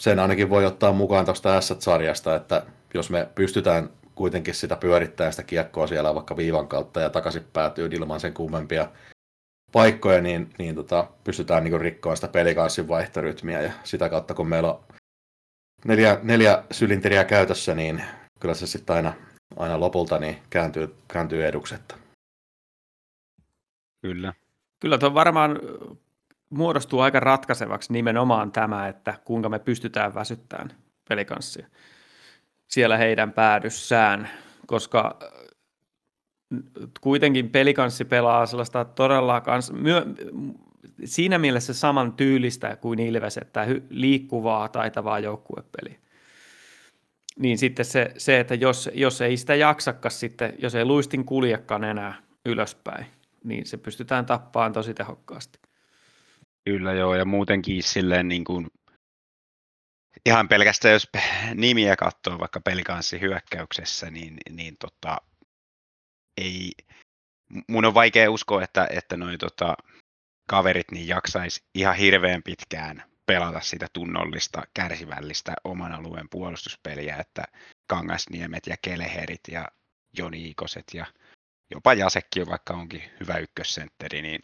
[0.01, 3.89] sen ainakin voi ottaa mukaan tuosta S-sarjasta, että jos me pystytään
[4.19, 8.91] kuitenkin sitä pyörittämään sitä kiekkoa siellä vaikka viivan kautta ja takaisin päätyy ilman sen kummempia
[9.71, 14.73] paikkoja, niin, niin tota, pystytään niin rikkoa sitä pelikanssin vaihtorytmiä ja sitä kautta kun meillä
[14.73, 14.83] on
[15.85, 18.03] neljä, neljä sylinteriä käytössä, niin
[18.39, 19.13] kyllä se sitten aina,
[19.57, 21.95] aina lopulta niin kääntyy, kääntyy eduksetta.
[24.01, 24.33] Kyllä.
[24.79, 25.59] Kyllä tuo varmaan
[26.49, 30.71] muodostuu aika ratkaisevaksi nimenomaan tämä, että kuinka me pystytään väsyttämään
[31.09, 31.67] pelikanssia
[32.69, 34.29] siellä heidän päädyssään,
[34.67, 35.19] koska
[37.01, 40.05] kuitenkin pelikanssi pelaa sellaista todella kans, myö,
[41.05, 45.99] siinä mielessä saman tyylistä kuin Ilves, että liikkuvaa, taitavaa joukkuepeliä.
[47.39, 51.83] Niin sitten se, se että jos, jos ei sitä jaksakaan sitten, jos ei luistin kuljekaan
[51.83, 52.13] enää
[52.45, 53.05] ylöspäin,
[53.43, 55.59] niin se pystytään tappaan tosi tehokkaasti.
[56.65, 58.67] Kyllä joo, ja muutenkin silleen niin kuin,
[60.25, 61.09] ihan pelkästään jos
[61.53, 65.17] nimiä katsoo vaikka pelikanssi hyökkäyksessä, niin, niin tota,
[66.37, 66.71] ei,
[67.67, 69.77] mun on vaikea uskoa, että, että noin tota,
[70.49, 77.43] kaverit niin jaksaisi ihan hirveän pitkään pelata sitä tunnollista, kärsivällistä oman alueen puolustuspeliä, että
[77.87, 79.67] Kangasniemet ja Keleherit ja
[80.17, 81.05] Joni Ikoset ja
[81.71, 84.41] jopa Jasekki, vaikka onkin hyvä ykkössentteri, niin,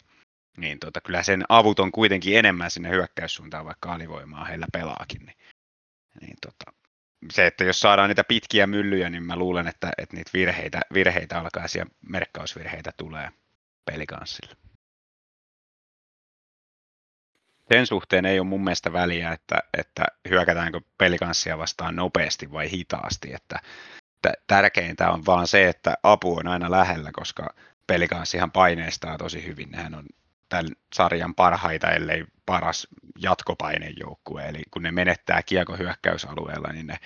[0.56, 5.26] niin tota, kyllä sen avut on kuitenkin enemmän sinne hyökkäyssuuntaan, vaikka alivoimaa heillä pelaakin.
[5.26, 5.36] Niin,
[6.20, 6.72] niin tota,
[7.32, 11.40] se, että jos saadaan niitä pitkiä myllyjä, niin mä luulen, että, että niitä virheitä, virheitä
[11.40, 13.30] alkaa siellä merkkausvirheitä tulee
[13.84, 14.56] pelikanssille
[17.72, 23.34] sen suhteen ei ole mun mielestä väliä, että, että hyökätäänkö pelikanssia vastaan nopeasti vai hitaasti,
[23.34, 23.60] että
[24.22, 27.54] T- tärkeintä on vaan se, että apu on aina lähellä, koska
[27.86, 29.70] pelikanssihan paineistaa tosi hyvin.
[29.70, 30.04] Nehän on
[30.56, 32.86] tämän sarjan parhaita, ellei paras
[33.18, 34.48] jatkopainejoukkue.
[34.48, 36.98] Eli kun ne menettää kiekko hyökkäysalueella, niin ne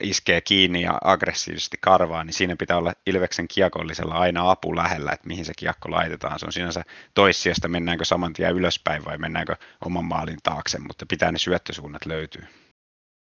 [0.00, 5.28] iskee kiinni ja aggressiivisesti karvaa, niin siinä pitää olla Ilveksen kiekollisella aina apu lähellä, että
[5.28, 6.38] mihin se kiekko laitetaan.
[6.38, 6.82] Se on sinänsä
[7.14, 12.46] toissijasta, mennäänkö saman tien ylöspäin vai mennäänkö oman maalin taakse, mutta pitää ne syöttösuunnat löytyä.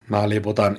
[0.09, 0.79] Mä liputan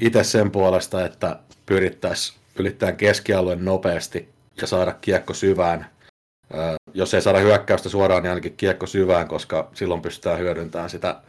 [0.00, 4.28] itse sen puolesta, että pyrittäisiin ylittää keskialueen nopeasti
[4.60, 5.90] ja saada kiekko syvään.
[6.96, 11.20] Jos ei saada hyökkäystä suoraan, niin ainakin kiekko syvään, koska silloin pystytään hyödyntämään sitä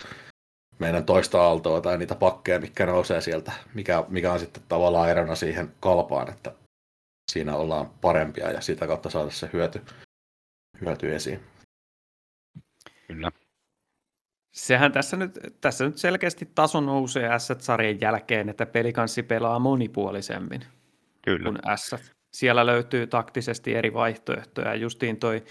[0.80, 5.36] meidän toista aaltoa tai niitä pakkeja, mikä nousee sieltä, mikä, mikä on sitten tavallaan erona
[5.36, 6.52] siihen kalpaan, että
[7.32, 9.82] siinä ollaan parempia ja sitä kautta saada se hyöty,
[10.82, 11.40] hyöty esiin.
[13.08, 13.32] Kyllä.
[14.52, 20.66] Sehän tässä nyt, tässä nyt selkeästi taso nousee S-sarjan jälkeen, että pelikanssi pelaa monipuolisemmin
[21.22, 21.44] Kyllä.
[21.44, 22.17] kuin S.
[22.38, 24.76] Siellä löytyy taktisesti eri vaihtoehtoja.
[24.76, 25.44] Justiin toi,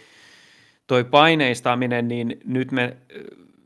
[0.87, 2.97] toi paineistaminen, niin nyt me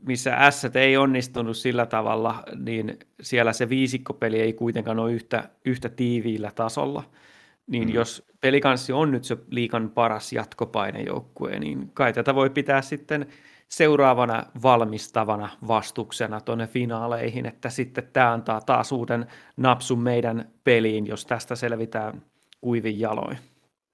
[0.05, 5.89] missä S ei onnistunut sillä tavalla, niin siellä se viisikkopeli ei kuitenkaan ole yhtä, yhtä
[5.89, 7.03] tiiviillä tasolla.
[7.67, 7.93] Niin mm.
[7.93, 13.25] jos pelikanssi on nyt se liikan paras jatkopainejoukkue, niin kai tätä voi pitää sitten
[13.67, 19.25] seuraavana valmistavana vastuksena tuonne finaaleihin, että sitten tämä antaa taas uuden
[19.57, 22.21] napsun meidän peliin, jos tästä selvitään
[22.61, 23.37] kuivin jaloin.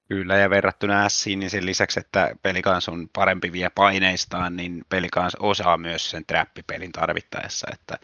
[0.10, 5.36] Kyllä, ja verrattuna Siin, niin sen lisäksi, että pelikans on parempi vie paineistaan, niin pelikans
[5.40, 7.98] osaa myös sen trappipelin tarvittaessa, että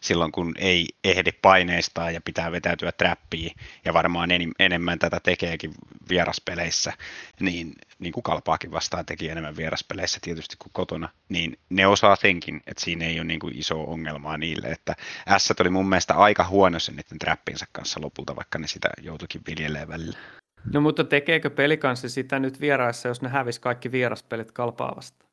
[0.00, 5.74] silloin kun ei ehdi paineistaa ja pitää vetäytyä trappiin, ja varmaan en, enemmän tätä tekeekin
[6.08, 6.92] vieraspeleissä,
[7.40, 12.60] niin, niin kuin Kalpaakin vastaan teki enemmän vieraspeleissä tietysti kuin kotona, niin ne osaa senkin,
[12.66, 14.96] että siinä ei ole niin kuin iso ongelmaa niille, että
[15.38, 19.42] S oli mun mielestä aika huono sen niiden trappinsa kanssa lopulta, vaikka ne sitä joutuikin
[19.46, 20.39] viljelemään välillä.
[20.72, 25.26] No mutta tekeekö pelikanssi sitä nyt vieraissa, jos ne hävis kaikki vieraspelit kalpaavasta?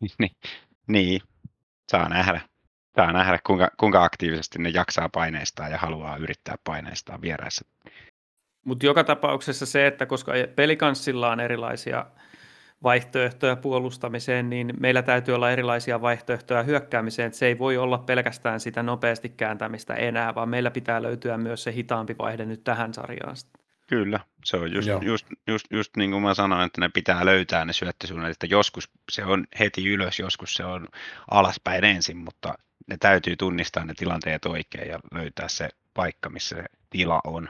[0.18, 0.36] niin,
[0.88, 1.20] niin,
[1.90, 2.40] saa nähdä.
[2.96, 7.64] Saa nähdä, kuinka, kuinka aktiivisesti ne jaksaa paineistaa ja haluaa yrittää paineistaa vieraissa.
[8.66, 12.06] Mutta joka tapauksessa se, että koska pelikanssilla on erilaisia
[12.82, 18.60] vaihtoehtoja puolustamiseen, niin meillä täytyy olla erilaisia vaihtoehtoja hyökkäämiseen, että se ei voi olla pelkästään
[18.60, 23.36] sitä nopeasti kääntämistä enää, vaan meillä pitää löytyä myös se hitaampi vaihde nyt tähän sarjaan.
[23.92, 27.64] Kyllä, se on just, just, just, just niin kuin mä sanoin, että ne pitää löytää
[27.64, 30.88] ne syöttösuunnat, että joskus se on heti ylös, joskus se on
[31.30, 32.54] alaspäin ensin, mutta
[32.86, 37.48] ne täytyy tunnistaa ne tilanteet oikein ja löytää se paikka, missä se tila on.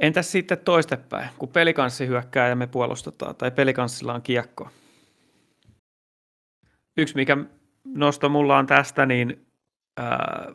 [0.00, 4.70] Entäs sitten toistepäin, kun pelikanssi hyökkää ja me puolustetaan, tai pelikanssilla on kiekko?
[6.96, 7.36] Yksi, mikä
[7.84, 9.46] nosto mulla on tästä, niin
[9.98, 10.52] ää,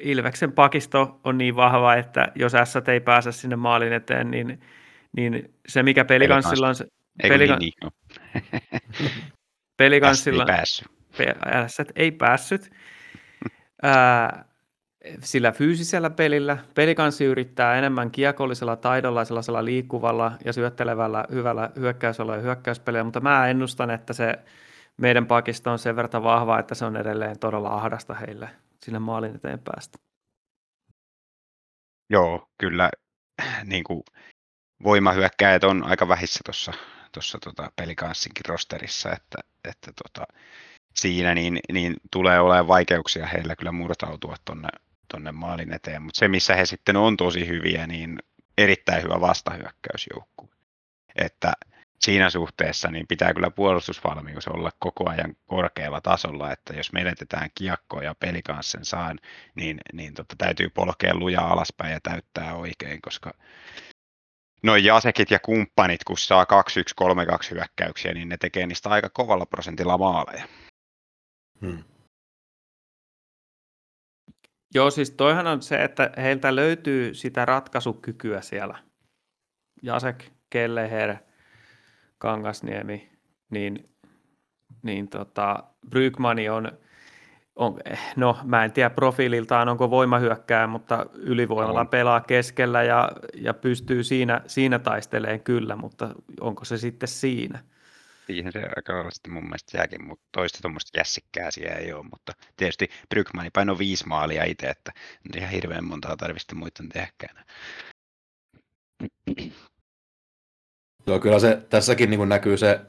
[0.00, 4.60] Ilveksen pakisto on niin vahva, että jos S ei pääse sinne maalin eteen, niin,
[5.16, 6.74] niin se mikä pelikanssilla on...
[6.74, 6.86] Se,
[7.22, 9.12] pelika- niin, niin,
[9.76, 10.42] pelikanssilla...
[10.42, 10.88] ei päässyt.
[11.66, 12.70] S ei päässyt.
[13.82, 14.44] Ää,
[15.20, 22.40] sillä fyysisellä pelillä pelikanssi yrittää enemmän kiekollisella taidolla, sellaisella liikkuvalla ja syöttelevällä hyvällä hyökkäysolo ja
[22.40, 24.38] hyökkäyspeliä, mutta mä ennustan, että se
[24.96, 28.48] meidän pakisto on sen verran vahva, että se on edelleen todella ahdasta heille
[28.84, 29.98] sinne maalin eteen päästä.
[32.10, 32.90] Joo, kyllä
[33.64, 34.02] niin kuin
[34.82, 36.72] voimahyökkäjät on aika vähissä tuossa
[37.12, 40.26] tuossa tota, pelikanssinkin rosterissa, että, että tota,
[40.96, 44.68] siinä niin, niin tulee olemaan vaikeuksia heillä kyllä murtautua tuonne
[45.08, 48.18] tonne maalin eteen, mutta se missä he sitten on tosi hyviä, niin
[48.58, 50.48] erittäin hyvä vastahyökkäysjoukkue.
[51.16, 51.52] Että
[52.00, 58.02] siinä suhteessa niin pitää kyllä puolustusvalmius olla koko ajan korkealla tasolla, että jos menetetään kiekkoa
[58.02, 59.18] ja peli kanssa sen saan,
[59.54, 63.34] niin, niin tota, täytyy polkea lujaa alaspäin ja täyttää oikein, koska
[64.62, 69.98] noin Jasekit ja kumppanit, kun saa 2-1-3-2 hyökkäyksiä, niin ne tekee niistä aika kovalla prosentilla
[69.98, 70.44] maaleja.
[71.60, 71.84] Hmm.
[74.74, 78.78] Joo, siis toihan on se, että heiltä löytyy sitä ratkaisukykyä siellä.
[79.82, 81.16] Jasek, Kelleher,
[82.20, 83.10] Kangasniemi,
[83.50, 83.90] niin,
[84.82, 86.72] niin tota, Brygmani on,
[87.56, 87.80] on,
[88.16, 91.88] no mä en tiedä profiililtaan onko voimahyökkää, mutta ylivoimalla on.
[91.88, 97.58] pelaa keskellä ja, ja pystyy siinä, siinä taisteleen kyllä, mutta onko se sitten siinä?
[98.26, 102.32] Siihen se aika sitten mun mielestä jääkin, mutta toista tuommoista jässikkää siellä ei ole, mutta
[102.56, 104.92] tietysti Brygmani painoi viisi maalia itse, että
[105.36, 107.44] ihan hirveän montaa tarvitsisi muiden tehkään.
[111.06, 112.80] Joo, kyllä se tässäkin niin näkyy se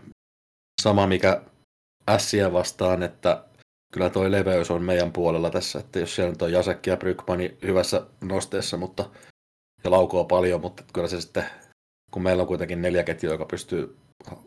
[0.82, 1.41] sama, mikä
[2.09, 3.43] Ässiä vastaan, että
[3.93, 7.57] kyllä toi leveys on meidän puolella tässä, että jos siellä nyt on Jasekki ja Brykmani
[7.62, 9.09] hyvässä nosteessa, mutta
[9.84, 11.45] ja laukoo paljon, mutta kyllä se sitten,
[12.12, 13.97] kun meillä on kuitenkin neljä ketjua, joka pystyy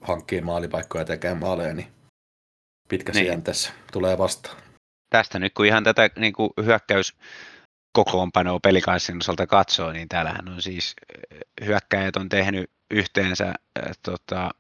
[0.01, 1.89] hankkimaan maalipaikkoja ja tekemään maaleja, niin
[2.89, 3.25] pitkässä Niin.
[3.25, 3.33] niin.
[3.33, 4.57] jänteessä tulee vastaan.
[5.11, 7.17] Tästä nyt kun ihan tätä niin kuin hyökkäys
[7.93, 10.95] kokoonpanoa pelikanssin osalta katsoo, niin täällähän on siis
[11.65, 14.51] hyökkäjät on tehnyt yhteensä äh, tota,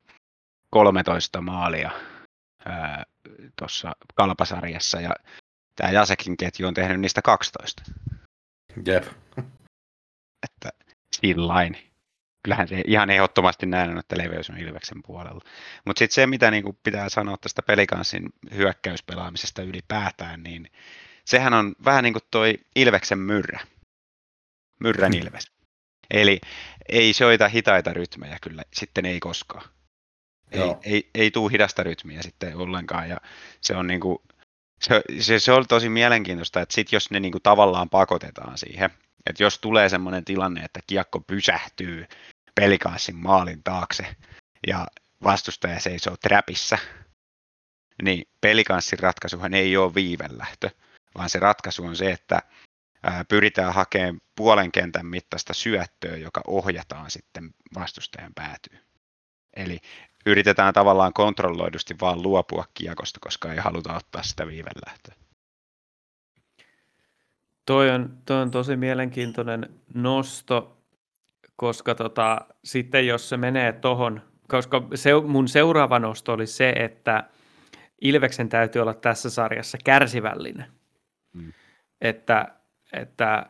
[0.70, 1.90] 13 maalia
[3.58, 5.10] tuossa kalpasarjassa ja
[5.76, 7.82] tämä Jasekin ketju on tehnyt niistä 12.
[8.86, 9.04] Jep.
[10.42, 10.70] Että
[11.16, 11.76] sillain.
[12.42, 15.40] Kyllähän se ihan ehdottomasti näen, että leveys on Ilveksen puolella.
[15.84, 20.70] Mutta sitten se, mitä niinku pitää sanoa tästä pelikanssin hyökkäyspelaamisesta ylipäätään, niin
[21.24, 23.60] sehän on vähän niin kuin toi Ilveksen myrrä.
[24.80, 25.50] Myrrän Ilves.
[26.10, 26.40] Eli
[26.88, 29.68] ei soita hitaita rytmejä kyllä, sitten ei koskaan.
[30.52, 30.80] Ei, Joo.
[30.82, 33.20] ei, ei tuu hidasta rytmiä sitten ollenkaan ja
[33.60, 34.22] se on niinku,
[34.80, 38.90] se, se, se on tosi mielenkiintoista, että sit jos ne niinku tavallaan pakotetaan siihen,
[39.26, 42.06] että jos tulee semmoinen tilanne, että kiekko pysähtyy
[42.54, 44.16] pelikanssin maalin taakse
[44.66, 44.86] ja
[45.22, 46.78] vastustaja seisoo trapissa,
[48.02, 50.70] niin pelikanssin ratkaisuhan ei ole viivelähtö,
[51.18, 52.42] vaan se ratkaisu on se, että
[53.28, 58.80] pyritään hakemaan puolen kentän mittaista syöttöä, joka ohjataan sitten vastustajan päätyyn.
[59.56, 59.78] Eli
[60.26, 65.14] yritetään tavallaan kontrolloidusti vaan luopua kiekosta, koska ei haluta ottaa sitä viivelähtöä.
[67.66, 70.82] Toi on, toi on tosi mielenkiintoinen nosto,
[71.56, 77.30] koska tota, sitten jos se menee tohon, koska se, mun seuraava nosto oli se, että
[78.00, 80.66] Ilveksen täytyy olla tässä sarjassa kärsivällinen.
[81.32, 81.52] Mm.
[82.00, 82.54] Että,
[83.00, 83.46] että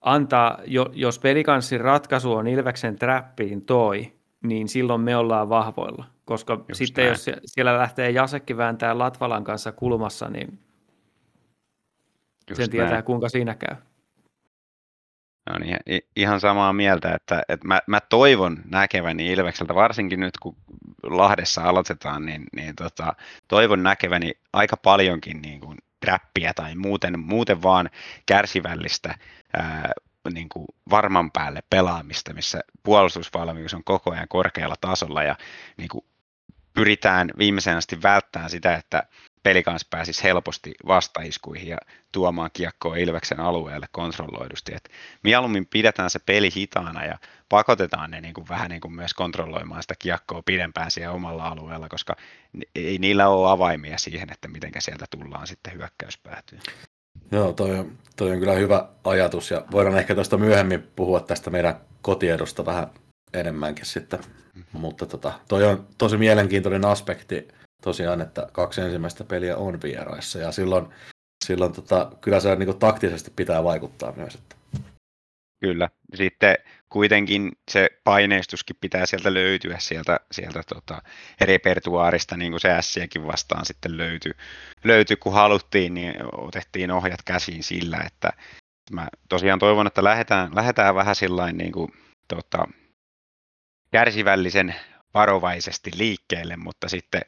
[0.00, 4.12] antaa, jo, jos pelikanssin ratkaisu on Ilveksen trappiin toi,
[4.42, 6.04] niin silloin me ollaan vahvoilla.
[6.24, 7.12] Koska Just sitten näin.
[7.12, 10.58] jos sie- siellä lähtee Jasekki vääntää Latvalan kanssa kulmassa, niin
[12.50, 13.04] Just sen tietää näin.
[13.04, 13.76] kuinka siinä käy.
[15.50, 15.76] No niin,
[16.16, 20.56] ihan samaa mieltä, että, että mä, mä toivon näkeväni Ilvekseltä, varsinkin nyt kun
[21.02, 23.14] Lahdessa aloitetaan, niin, niin tota,
[23.48, 27.90] toivon näkeväni aika paljonkin niin kuin trappia tai muuten, muuten vaan
[28.26, 29.14] kärsivällistä
[29.56, 29.92] ää,
[30.34, 35.36] niin kuin varman päälle pelaamista, missä puolustusvalmius on koko ajan korkealla tasolla ja
[35.76, 36.04] niin kuin
[36.74, 39.02] pyritään viimeisen asti välttämään sitä, että
[39.44, 41.78] pelikans pääsisi helposti vastaiskuihin ja
[42.12, 44.74] tuomaan kiekkoa Ilveksen alueelle kontrolloidusti.
[44.74, 44.88] Et
[45.22, 47.18] mieluummin pidetään se peli hitaana ja
[47.48, 51.88] pakotetaan ne niin kuin vähän niin kuin myös kontrolloimaan sitä kiekkoa pidempään siellä omalla alueella,
[51.88, 52.16] koska
[52.74, 56.62] ei niillä ole avaimia siihen, että miten sieltä tullaan sitten hyökkäyspäätyyn.
[57.32, 61.50] Joo, toi on, toi on kyllä hyvä ajatus ja voidaan ehkä tuosta myöhemmin puhua tästä
[61.50, 62.86] meidän kotiedosta vähän
[63.34, 64.20] enemmänkin sitten.
[64.72, 67.48] Mutta tota, toi on tosi mielenkiintoinen aspekti
[67.84, 70.86] tosiaan, että kaksi ensimmäistä peliä on vieraissa ja silloin,
[71.44, 74.34] silloin tota, kyllä se niin taktisesti pitää vaikuttaa myös.
[74.34, 74.56] Että.
[75.60, 75.88] Kyllä.
[76.14, 76.56] Sitten
[76.88, 81.02] kuitenkin se paineistuskin pitää sieltä löytyä sieltä, sieltä tota
[81.40, 84.32] repertuaarista, niin kuin se Ässiäkin vastaan sitten löytyi,
[84.84, 88.32] löytyi, kun haluttiin, niin otettiin ohjat käsiin sillä, että
[88.92, 91.92] mä tosiaan toivon, että lähdetään, lähdetään vähän sillain niin kuin,
[92.28, 92.68] tota,
[93.90, 94.74] kärsivällisen
[95.14, 97.22] varovaisesti liikkeelle, mutta sitten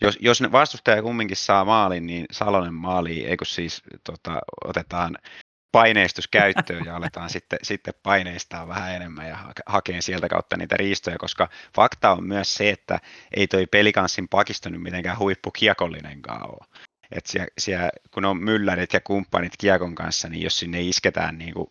[0.00, 5.16] jos, jos ne vastustaja kumminkin saa maalin, niin Salonen maali, eikö siis tota, otetaan
[5.72, 10.76] paineistus käyttöön ja aletaan sitten, sitten paineistaa vähän enemmän ja hake- hakeen sieltä kautta niitä
[10.76, 13.00] riistoja, koska fakta on myös se, että
[13.36, 16.66] ei toi pelikanssin pakisto nyt mitenkään huippukiekollinenkaan ole.
[17.12, 21.54] Et siellä, siellä, kun on myllärit ja kumppanit kiekon kanssa, niin jos sinne isketään niin
[21.54, 21.70] kuin,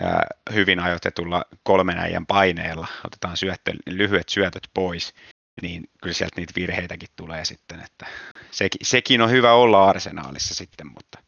[0.00, 5.14] ää, hyvin ajoitetulla kolmen äijän paineella, otetaan syöttö, lyhyet syötöt pois,
[5.62, 8.06] niin kyllä sieltä niitä virheitäkin tulee sitten, että
[8.50, 11.18] sekin, sekin on hyvä olla arsenaalissa sitten, mutta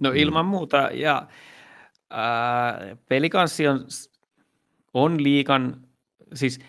[0.00, 0.16] No Mm.
[0.16, 1.26] ilman muuta, ja
[2.10, 3.86] ää, pelikanssi on,
[4.94, 5.86] on liikan,
[6.34, 6.60] siis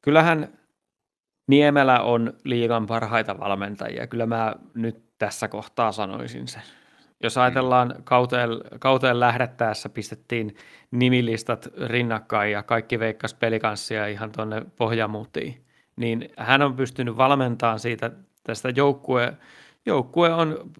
[0.00, 0.60] kyllähän
[1.46, 6.62] Niemelä on liigan parhaita valmentajia, kyllä mä nyt tässä kohtaa sanoisin sen.
[7.22, 10.54] Jos ajatellaan kauteen, kauteen lähdettäessä pistettiin
[10.90, 15.64] nimilistat rinnakkain ja kaikki veikkas pelikanssia ihan tuonne Pohjamuuttiin,
[16.00, 18.10] niin hän on pystynyt valmentamaan siitä
[18.44, 19.36] tästä joukkue,
[19.86, 20.70] joukkue on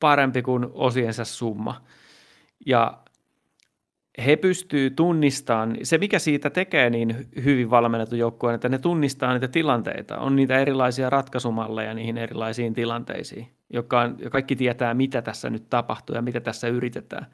[0.00, 1.84] parempi kuin osiensa summa.
[2.66, 2.98] Ja
[4.26, 9.48] he pystyy tunnistamaan, se mikä siitä tekee niin hyvin valmennetun joukkueen, että ne tunnistaa niitä
[9.48, 15.70] tilanteita, on niitä erilaisia ratkaisumalleja niihin erilaisiin tilanteisiin, joka on, kaikki tietää, mitä tässä nyt
[15.70, 17.26] tapahtuu ja mitä tässä yritetään.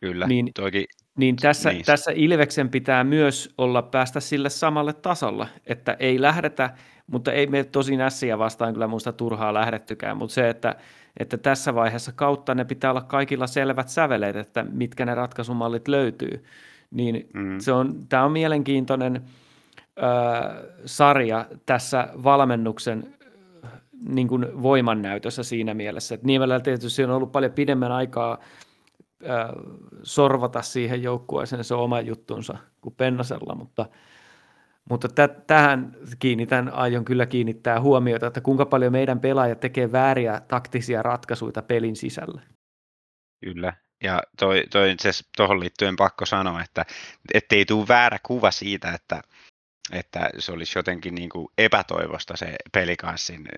[0.00, 0.86] kyllä, Niin- niin, toki
[1.16, 1.84] Niin tässä, Niin.
[1.84, 6.70] tässä Ilveksen pitää myös olla päästä sille samalle tasolle, että ei lähdetä,
[7.06, 10.76] mutta ei me tosin ässiä vastaan kyllä muista turhaa lähdettykään, mutta se, että
[11.20, 16.44] että tässä vaiheessa kautta ne pitää olla kaikilla selvät säveleet, että mitkä ne ratkaisumallit löytyy.
[16.90, 17.58] Niin Mm.
[17.60, 19.22] se on, tämä on mielenkiintoinen
[19.98, 20.02] ö,
[20.86, 23.14] sarja tässä valmennuksen
[24.08, 26.14] niin kuin voimannäytössä siinä mielessä.
[26.14, 28.38] Että Niemelällä tietysti on ollut paljon pidemmän aikaa
[30.02, 33.86] sorvata siihen joukkueeseen se oma juttunsa kuin Pennasella, mutta,
[34.90, 40.40] mutta tä, tähän kiinnitän, aion kyllä kiinnittää huomiota, että kuinka paljon meidän pelaajat tekee vääriä
[40.48, 42.40] taktisia ratkaisuja pelin sisällä.
[43.44, 43.72] Kyllä.
[44.02, 44.96] Ja toi, toi
[45.36, 46.84] tuohon liittyen pakko sanoa, että
[47.34, 49.22] ettei tule väärä kuva siitä, että,
[49.92, 53.48] että se olisi jotenkin niin kuin epätoivosta se pelikanssin,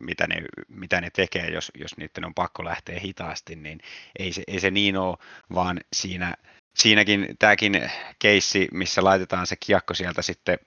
[0.00, 3.80] mitä ne, mitä ne tekee, jos, jos niiden on pakko lähteä hitaasti, niin
[4.18, 5.16] ei se, ei se niin ole,
[5.54, 6.34] vaan siinä,
[6.76, 10.58] siinäkin tämäkin keissi, missä laitetaan se kiekko sieltä sitten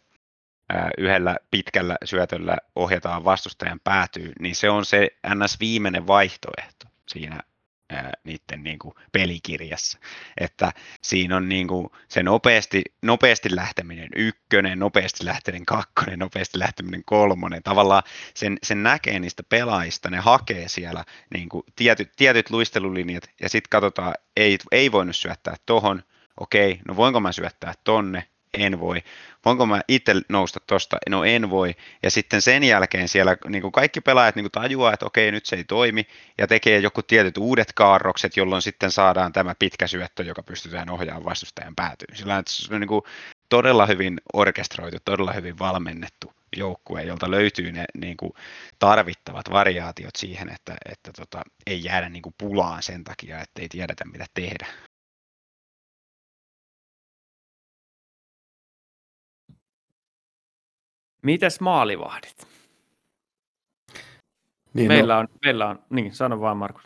[0.97, 5.59] yhdellä pitkällä syötöllä ohjataan vastustajan päätyy, niin se on se ns.
[5.59, 7.39] viimeinen vaihtoehto siinä
[8.23, 9.99] niiden niin kuin pelikirjassa.
[10.37, 10.71] Että
[11.01, 17.63] siinä on niin kuin se nopeasti, nopeasti lähteminen ykkönen, nopeasti lähteminen kakkonen, nopeasti lähteminen kolmonen.
[17.63, 23.49] Tavallaan sen, sen näkee niistä pelaajista, ne hakee siellä niin kuin tietyt, tietyt luistelulinjat ja
[23.49, 26.03] sitten katsotaan, ei, ei voinut syöttää tohon,
[26.39, 28.27] okei, no voinko mä syöttää tonne,
[28.57, 29.03] en voi.
[29.45, 30.97] Voinko mä itse nousta tosta?
[31.09, 31.75] No en voi.
[32.03, 35.45] Ja sitten sen jälkeen siellä niin kuin kaikki pelaajat niin kuin tajuaa, että okei, nyt
[35.45, 40.23] se ei toimi, ja tekee joku tietyt uudet kaarrokset, jolloin sitten saadaan tämä pitkä syöttö,
[40.23, 42.17] joka pystytään ohjaamaan vastustajan päätyyn.
[42.17, 43.01] Sillä on, niin kuin
[43.49, 48.33] todella hyvin orkestroitu, todella hyvin valmennettu joukkue, jolta löytyy ne niin kuin
[48.79, 53.69] tarvittavat variaatiot siihen, että, että tota, ei jäädä niin kuin pulaan sen takia, että ei
[53.69, 54.67] tiedetä mitä tehdä.
[61.21, 62.47] Mites maalivahdit?
[64.73, 66.83] Niin, meillä, on, meillä on, niin sano vaan Markus.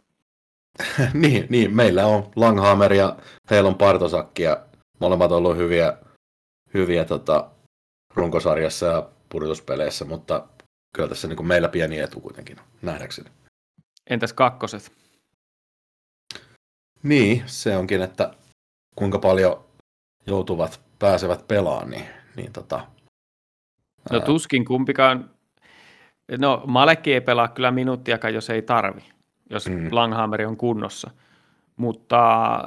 [0.99, 3.15] No, niin, niin, meillä on Langhammer ja
[3.49, 4.65] heillä on Partosakki ja
[4.99, 5.97] molemmat on ollut hyviä,
[6.73, 7.49] hyviä tota,
[8.13, 10.47] runkosarjassa ja pudotuspeleissä, mutta
[10.95, 13.29] kyllä tässä niin kuin meillä pieni etu kuitenkin nähdäkseni.
[14.09, 14.91] Entäs kakkoset?
[17.03, 18.34] Niin, se onkin, että
[18.95, 19.65] kuinka paljon
[20.27, 22.05] joutuvat, pääsevät pelaamaan, niin,
[22.36, 22.88] niin tota,
[24.12, 25.30] No tuskin kumpikaan.
[26.38, 29.02] No Malekki ei pelaa kyllä minuuttiakaan, jos ei tarvi,
[29.49, 29.76] jos Mm.
[29.76, 29.88] mm.
[29.91, 31.12] Langhammeri on kunnossa.
[31.78, 32.58] Mutta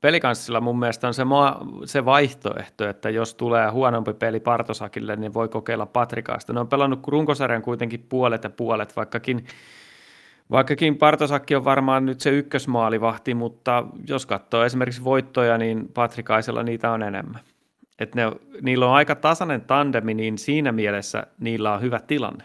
[0.00, 5.34] pelikanssilla mun mielestä on se, ma- se vaihtoehto, että jos tulee huonompi peli Partosakille, niin
[5.34, 6.52] voi kokeilla Patrikaasta.
[6.52, 9.46] Ne on pelannut runkosarjan kuitenkin puolet ja puolet, vaikkakin,
[10.50, 16.90] vaikkakin Partosakki on varmaan nyt se ykkösmaalivahti, mutta jos katsoo esimerkiksi voittoja, niin Patrikaisella niitä
[16.90, 17.40] on enemmän.
[17.98, 18.22] Et ne,
[18.62, 22.44] niillä on aika tasainen tandemi, niin siinä mielessä niillä on hyvä tilanne.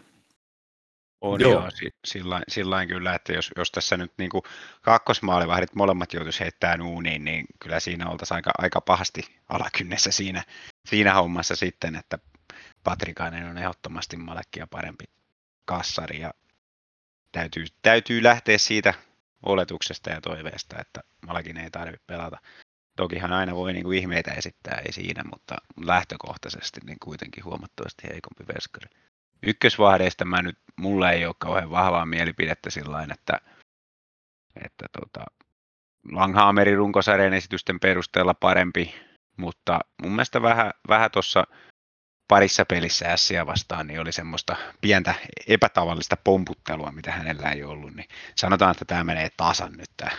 [1.22, 1.52] On Joo.
[1.52, 4.30] joo, joo si- sillain, sillain kyllä, että jos, jos tässä nyt niin
[4.82, 10.44] kakkosmaalivahdit molemmat joutuisi heittämään uuniin, niin kyllä siinä oltaisiin aika, aika pahasti alakynnessä siinä,
[10.88, 12.18] siinä hommassa sitten, että
[12.84, 15.06] Patrikainen on ehdottomasti Malekkia parempi
[15.66, 16.34] kassari ja
[17.32, 18.94] täytyy, täytyy lähteä siitä
[19.46, 22.38] oletuksesta ja toiveesta, että Malekin ei tarvitse pelata.
[22.96, 28.44] Tokihan aina voi niin kuin ihmeitä esittää, ei siinä, mutta lähtökohtaisesti niin kuitenkin huomattavasti heikompi
[28.56, 29.04] veskari
[29.44, 33.42] ykkösvahdeista mä nyt, mulla ei ole kauhean vahvaa mielipidettä sillä että,
[34.66, 35.26] että tota,
[36.12, 38.96] Langhammerin runkosarjan esitysten perusteella parempi,
[39.38, 41.48] mutta mun mielestä vähän, vähän tuossa
[42.28, 45.14] parissa pelissä Ässiä vastaan niin oli semmoista pientä
[45.48, 50.12] epätavallista pomputtelua, mitä hänellä ei ollut, niin sanotaan, että tämä menee tasan nyt tämä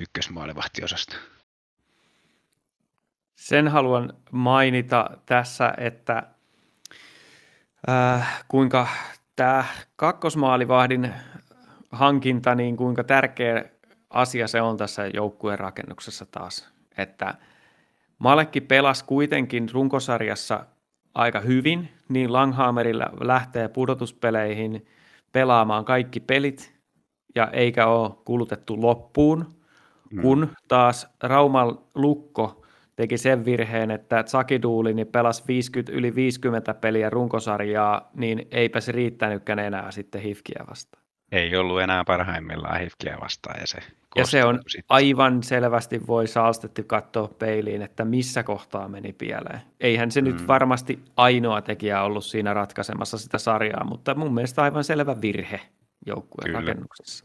[0.00, 1.16] ykkösmaalivahtiosasto.
[3.38, 6.22] Sen haluan mainita tässä, että
[7.88, 8.86] äh, kuinka
[9.36, 9.64] tämä
[9.96, 11.14] kakkosmaalivahdin
[11.92, 13.64] hankinta, niin kuinka tärkeä
[14.10, 16.68] asia se on tässä joukkueen rakennuksessa taas.
[16.98, 17.34] Että
[18.18, 20.66] Malekki pelasi kuitenkin runkosarjassa
[21.14, 24.86] aika hyvin, niin Langhammerilla lähtee pudotuspeleihin
[25.32, 26.74] pelaamaan kaikki pelit
[27.34, 29.58] ja eikä ole kulutettu loppuun,
[30.10, 30.22] Mm.
[30.22, 32.57] kun taas Rauman lukko
[32.98, 38.92] teki sen virheen, että Zakiduuli niin pelasi 50, yli 50 peliä runkosarjaa, niin eipä se
[38.92, 41.02] riittänytkään enää sitten Hifkiä vastaan.
[41.32, 43.78] Ei ollut enää parhaimmillaan Hifkiä vastaan ja se
[44.16, 44.84] Ja se on sitten.
[44.88, 49.60] aivan selvästi voi Saalstetti katsoa peiliin, että missä kohtaa meni pieleen.
[49.80, 50.24] Eihän se mm.
[50.24, 55.60] nyt varmasti ainoa tekijä ollut siinä ratkaisemassa sitä sarjaa, mutta mun mielestä aivan selvä virhe
[56.06, 56.60] joukkueen Kyllä.
[56.60, 57.24] rakennuksessa.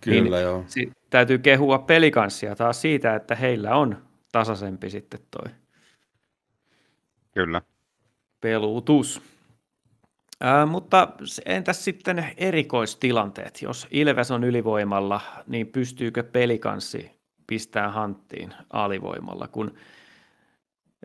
[0.00, 0.64] Kyllä joo.
[0.66, 5.52] Si- täytyy kehua pelikanssia taas siitä, että heillä on tasaisempi sitten toi
[7.34, 7.62] Kyllä.
[8.40, 9.22] peluutus.
[10.40, 11.08] Ää, mutta
[11.44, 13.62] entäs sitten erikoistilanteet?
[13.62, 17.10] Jos Ilves on ylivoimalla, niin pystyykö pelikanssi
[17.46, 19.74] pistää hanttiin alivoimalla, kun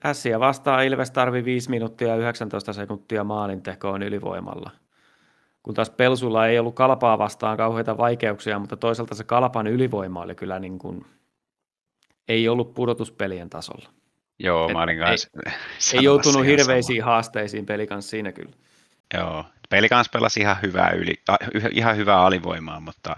[0.06, 4.72] Ässiä vastaan Ilves tarvii 5 minuuttia ja 19 sekuntia maalintekoon ylivoimalla.
[5.64, 10.36] Kun taas Pelsulla ei ollut kalpaa vastaan kauheita vaikeuksia, mutta toisaalta se kalpan ylivoima oli
[10.36, 11.06] kyllä niin kuin,
[12.28, 13.90] ei ollut pudotuspelien tasolla.
[14.40, 18.52] Joo, Et mä olin ei- kanssa Ei sanomassa joutunut hirveisiin haasteisiin pelikans siinä kyllä.
[19.14, 21.14] Joo, peli kanssa pelasi ihan hyvää, yli,
[21.72, 23.16] ihan hyvää alivoimaa, mutta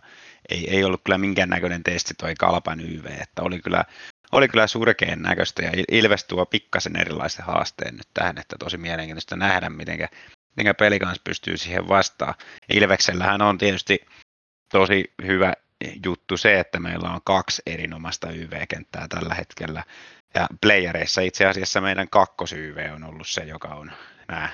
[0.49, 3.84] ei, ei ollut kyllä minkäännäköinen testi toi Kalpan YV, että oli kyllä,
[4.32, 8.78] oli kyllä surkeen näköistä ja Il- Ilves tuo pikkasen erilaisen haasteen nyt tähän, että tosi
[8.78, 10.07] mielenkiintoista nähdä, miten
[10.57, 12.34] miten peli kanssa pystyy siihen vastaan.
[12.74, 13.99] Ilveksellähän on tietysti
[14.72, 15.53] tosi hyvä
[16.05, 19.84] juttu se, että meillä on kaksi erinomaista YV-kenttää tällä hetkellä.
[20.36, 23.91] Ja playereissa itse asiassa meidän kakkos-YV on ollut se, joka on
[24.27, 24.49] nämä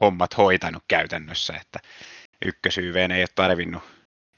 [0.00, 1.78] hommat hoitanut käytännössä, että
[2.44, 3.82] ykkös-YV ei ole tarvinnut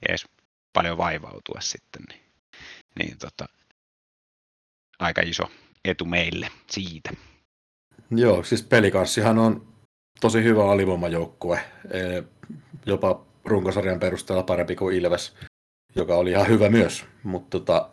[0.08, 0.26] edes
[0.72, 2.02] paljon vaivautua sitten.
[2.08, 2.22] Niin,
[2.98, 3.46] niin tota,
[4.98, 5.50] aika iso
[5.84, 7.10] etu meille siitä.
[8.10, 9.72] Joo, siis pelikanssihan on
[10.20, 11.60] tosi hyvä alivoimajoukkue.
[11.90, 12.24] Eh,
[12.86, 15.36] Jopa runkosarjan perusteella parempi kuin Ilves,
[15.96, 17.04] joka oli ihan hyvä myös.
[17.22, 17.90] Mutta tota,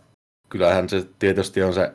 [0.50, 1.94] kyllähän se tietysti on se,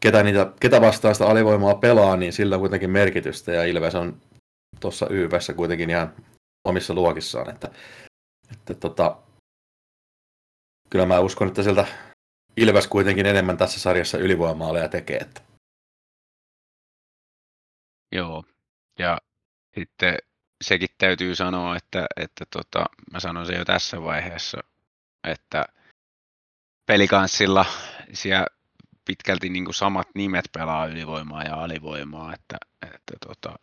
[0.00, 3.52] ketä, niitä, ketä vastaan sitä alivoimaa pelaa, niin sillä on kuitenkin merkitystä.
[3.52, 4.20] Ja Ilves on
[4.80, 6.14] tuossa YVssä kuitenkin ihan
[6.64, 7.50] omissa luokissaan.
[7.50, 7.70] Että,
[8.52, 9.16] että tota,
[10.90, 11.86] kyllä mä uskon, että sieltä
[12.56, 15.16] Ilves kuitenkin enemmän tässä sarjassa ylivoimaaleja tekee.
[15.16, 15.40] Että
[18.12, 18.44] Joo,
[18.98, 19.18] ja
[19.74, 20.18] sitten
[20.64, 24.58] sekin täytyy sanoa, että, että tota, mä sanon sen jo tässä vaiheessa,
[25.24, 25.64] että
[26.86, 27.66] pelikanssilla
[28.12, 28.46] siellä
[29.04, 33.58] pitkälti niin samat nimet pelaa ylivoimaa ja alivoimaa, että, että tota,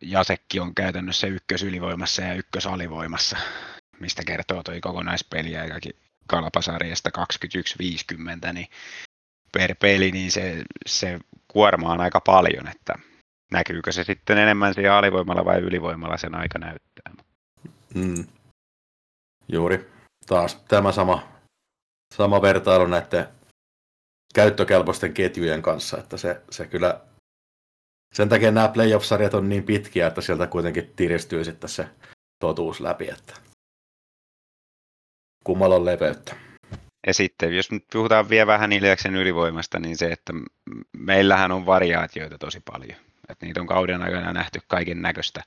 [0.00, 3.36] Jasekki on käytännössä ykkösylivoimassa ja ykkösalivoimassa,
[4.00, 5.92] mistä kertoo toi kokonaispeliaikakin
[6.26, 7.10] kalpasarjasta
[8.48, 8.66] 21-50, niin
[9.52, 12.94] per peli, niin se, se kuorma on aika paljon, että
[13.52, 17.12] näkyykö se sitten enemmän siellä alivoimalla vai ylivoimalla sen aika näyttää.
[17.94, 18.24] Mm.
[19.48, 19.99] Juuri.
[20.30, 21.28] Taas tämä sama,
[22.14, 23.28] sama vertailu näiden
[24.34, 27.00] käyttökelpoisten ketjujen kanssa, että se, se kyllä,
[28.14, 31.88] sen takia nämä playoff-sarjat on niin pitkiä, että sieltä kuitenkin tiristyy sitten se
[32.38, 33.34] totuus läpi, että
[35.44, 36.36] kummalla on leveyttä.
[37.06, 40.32] Ja sitten jos nyt puhutaan vielä vähän Ilveksen ylivoimasta, niin se, että
[40.96, 42.98] meillähän on variaatioita tosi paljon.
[43.28, 45.42] Että niitä on kauden aikana nähty kaiken näköistä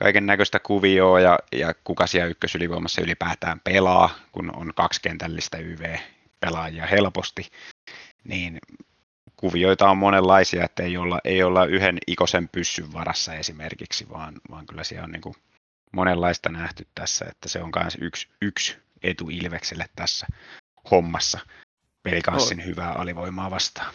[0.00, 7.50] kaiken näköistä kuvioa ja, ja kuka siellä ykkösylivoimassa ylipäätään pelaa, kun on kaksikentällistä YV-pelaajia helposti,
[8.24, 8.58] niin
[9.36, 14.66] kuvioita on monenlaisia, että ei olla, ei olla yhden ikosen pyssyn varassa esimerkiksi, vaan, vaan
[14.66, 15.34] kyllä siellä on niin kuin
[15.92, 20.26] monenlaista nähty tässä, että se on myös yksi, yksi etu Ilvekselle tässä
[20.90, 21.38] hommassa
[22.02, 23.94] pelikanssin hyvää alivoimaa vastaan.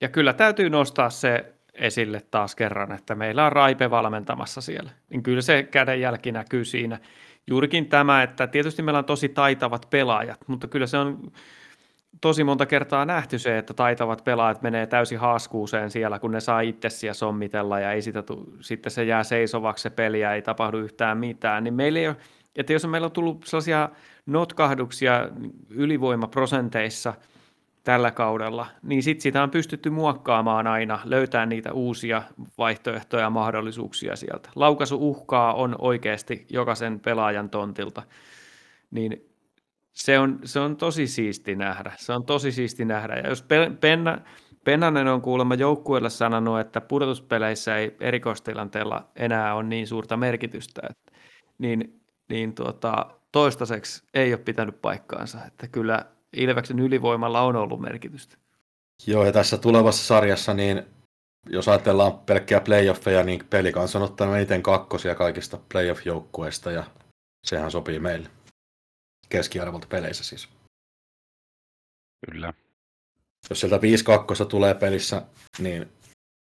[0.00, 4.90] Ja kyllä täytyy nostaa se esille taas kerran, että meillä on Raipe valmentamassa siellä.
[5.10, 6.98] Niin kyllä se kädenjälki näkyy siinä.
[7.46, 11.32] Juurikin tämä, että tietysti meillä on tosi taitavat pelaajat, mutta kyllä se on
[12.20, 16.60] tosi monta kertaa nähty se, että taitavat pelaajat menee täysin haaskuuseen siellä, kun ne saa
[16.60, 20.42] itse siellä sommitella ja ei sitä tu- sitten se jää seisovaksi se peli ja ei
[20.42, 21.64] tapahdu yhtään mitään.
[21.64, 22.16] Niin meillä ei ole,
[22.56, 23.88] että jos meillä on tullut sellaisia
[24.26, 25.28] notkahduksia
[25.70, 27.14] ylivoimaprosenteissa
[27.88, 32.22] tällä kaudella, niin sitten sitä on pystytty muokkaamaan aina, löytää niitä uusia
[32.58, 34.50] vaihtoehtoja ja mahdollisuuksia sieltä.
[34.54, 38.02] Laukaisu uhkaa on oikeasti jokaisen pelaajan tontilta,
[38.90, 39.30] niin
[39.92, 41.92] se on, se on tosi siisti nähdä.
[41.96, 43.14] Se on tosi siisti nähdä.
[43.14, 44.18] Ja jos Pe- Penna,
[44.64, 51.12] Pennanen on kuulemma joukkueelle sanonut, että pudotuspeleissä ei erikoistilanteella enää ole niin suurta merkitystä, että,
[51.58, 55.38] niin, niin tuota, toistaiseksi ei ole pitänyt paikkaansa.
[55.46, 58.36] Että kyllä Ilveksen ylivoimalla on ollut merkitystä.
[59.06, 60.82] Joo, ja tässä tulevassa sarjassa, niin
[61.46, 66.84] jos ajatellaan pelkkiä playoffeja, niin pelikans on ottanut eniten kakkosia kaikista playoff-joukkueista, ja
[67.46, 68.30] sehän sopii meille.
[69.28, 70.48] Keskiarvolta peleissä siis.
[72.30, 72.52] Kyllä.
[73.50, 75.22] Jos sieltä 5 kakkosta tulee pelissä,
[75.58, 75.92] niin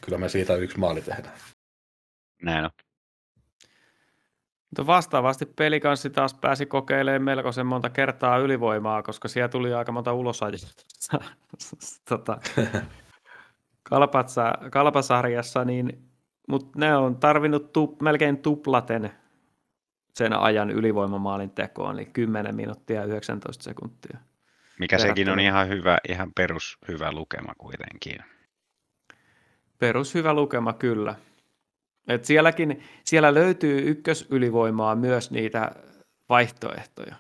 [0.05, 1.39] kyllä me siitä yksi maali tehdään.
[2.43, 2.71] Näin on.
[4.71, 10.13] Mutta vastaavasti pelikanssi taas pääsi kokeilemaan melkoisen monta kertaa ylivoimaa, koska siellä tuli aika monta
[10.13, 10.87] ulosajosta
[12.09, 12.39] tota,
[13.83, 16.09] kalpatsa, kalpasarjassa, niin,
[16.49, 19.11] mutta ne on tarvinnut tu, melkein tuplaten
[20.15, 24.19] sen ajan ylivoimamaalin tekoon, eli 10 minuuttia ja 19 sekuntia.
[24.79, 28.19] Mikä sekin on ihan hyvä, ihan perus hyvä lukema kuitenkin.
[29.79, 31.15] Perus hyvä lukema kyllä.
[32.09, 35.73] Et sielläkin, siellä löytyy ykkösylivoimaa myös niitä
[36.29, 37.15] vaihtoehtoja.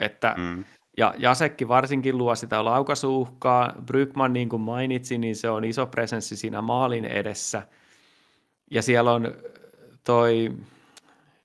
[0.00, 0.64] Että, Mm.
[0.96, 3.74] ja Jasekki varsinkin luo sitä laukaisuuhkaa.
[3.86, 7.62] Brykman, niin kuin mainitsin, niin se on iso presenssi siinä maalin edessä.
[8.70, 9.34] Ja siellä on
[10.04, 10.52] toi,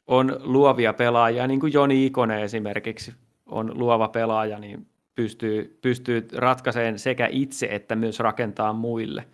[0.07, 3.13] on luovia pelaajia, niin kuin Joni Ikonen esimerkiksi
[3.45, 9.25] on luova pelaaja, niin pystyy, pystyy ratkaisemaan sekä itse että myös rakentaa muille.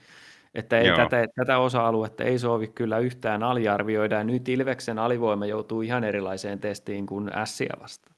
[0.55, 0.97] Että ei Joo.
[0.97, 6.59] tätä, tätä osa-aluetta ei sovi kyllä yhtään aliarvioida, ja nyt Ilveksen alivoima joutuu ihan erilaiseen
[6.59, 8.15] testiin kuin Ässiä vastaan.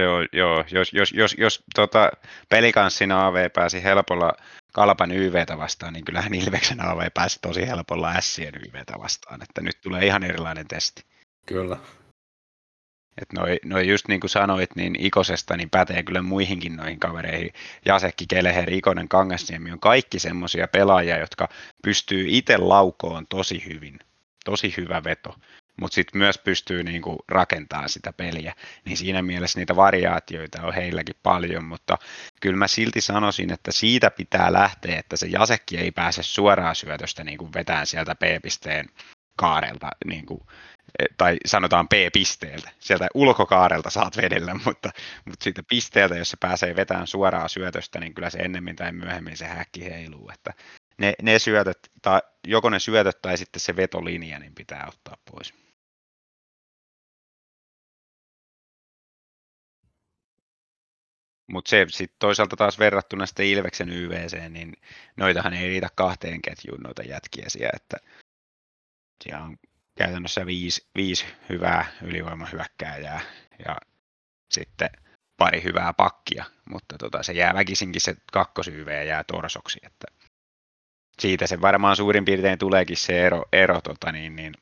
[0.00, 2.10] Joo, joo, jos, jos, jos, jos tota,
[2.48, 4.32] pelikanssina AV pääsi helpolla
[4.72, 9.80] Kalpan YVtä vastaan, niin kyllähän Ilveksen AV pääsi tosi helpolla Ässien YVtä vastaan, että nyt
[9.82, 11.02] tulee ihan erilainen testi.
[11.46, 11.76] Kyllä.
[13.22, 17.52] Että noi, noi just niin kuin sanoit, niin Ikosesta niin pätee kyllä muihinkin noihin kavereihin.
[17.84, 21.48] Jasekki, Keleher, Ikonen, Kangasniemi on kaikki semmoisia pelaajia, jotka
[21.82, 23.98] pystyy itse laukoon tosi hyvin.
[24.44, 25.34] Tosi hyvä veto.
[25.80, 28.54] Mutta sitten myös pystyy niin kuin rakentamaan sitä peliä.
[28.84, 31.98] Niin siinä mielessä niitä variaatioita on heilläkin paljon, mutta
[32.40, 37.24] kyllä mä silti sanoisin, että siitä pitää lähteä, että se Jasekki ei pääse suoraan syötöstä
[37.24, 38.88] niin kuin vetään sieltä P-pisteen
[39.36, 40.40] kaarelta niin kuin
[41.16, 42.70] tai sanotaan P-pisteeltä.
[42.78, 44.90] Sieltä ulkokaarelta saat vedellä, mutta,
[45.24, 49.36] mutta siitä pisteeltä, jos se pääsee vetämään suoraan syötöstä, niin kyllä se ennemmin tai myöhemmin
[49.36, 50.30] se häkki heiluu.
[50.34, 50.54] Että
[50.98, 55.54] ne, ne syötöt, tai joko ne syötöt tai sitten se vetolinja, niin pitää ottaa pois.
[61.52, 64.72] Mutta se sitten toisaalta taas verrattuna sitten Ilveksen YVC, niin
[65.16, 67.96] noitahan ei riitä kahteen ketjuun noita jätkiä siellä, että
[69.24, 69.56] siellä on
[69.98, 73.20] käytännössä viisi, viisi hyvää ylivoimahyökkääjää
[73.66, 73.76] ja
[74.50, 74.90] sitten
[75.36, 80.06] pari hyvää pakkia, mutta tota, se jää väkisinkin se kakkosyyve jää torsoksi, että
[81.18, 84.54] siitä se varmaan suurin piirtein tuleekin se ero, ero tota niin, niin,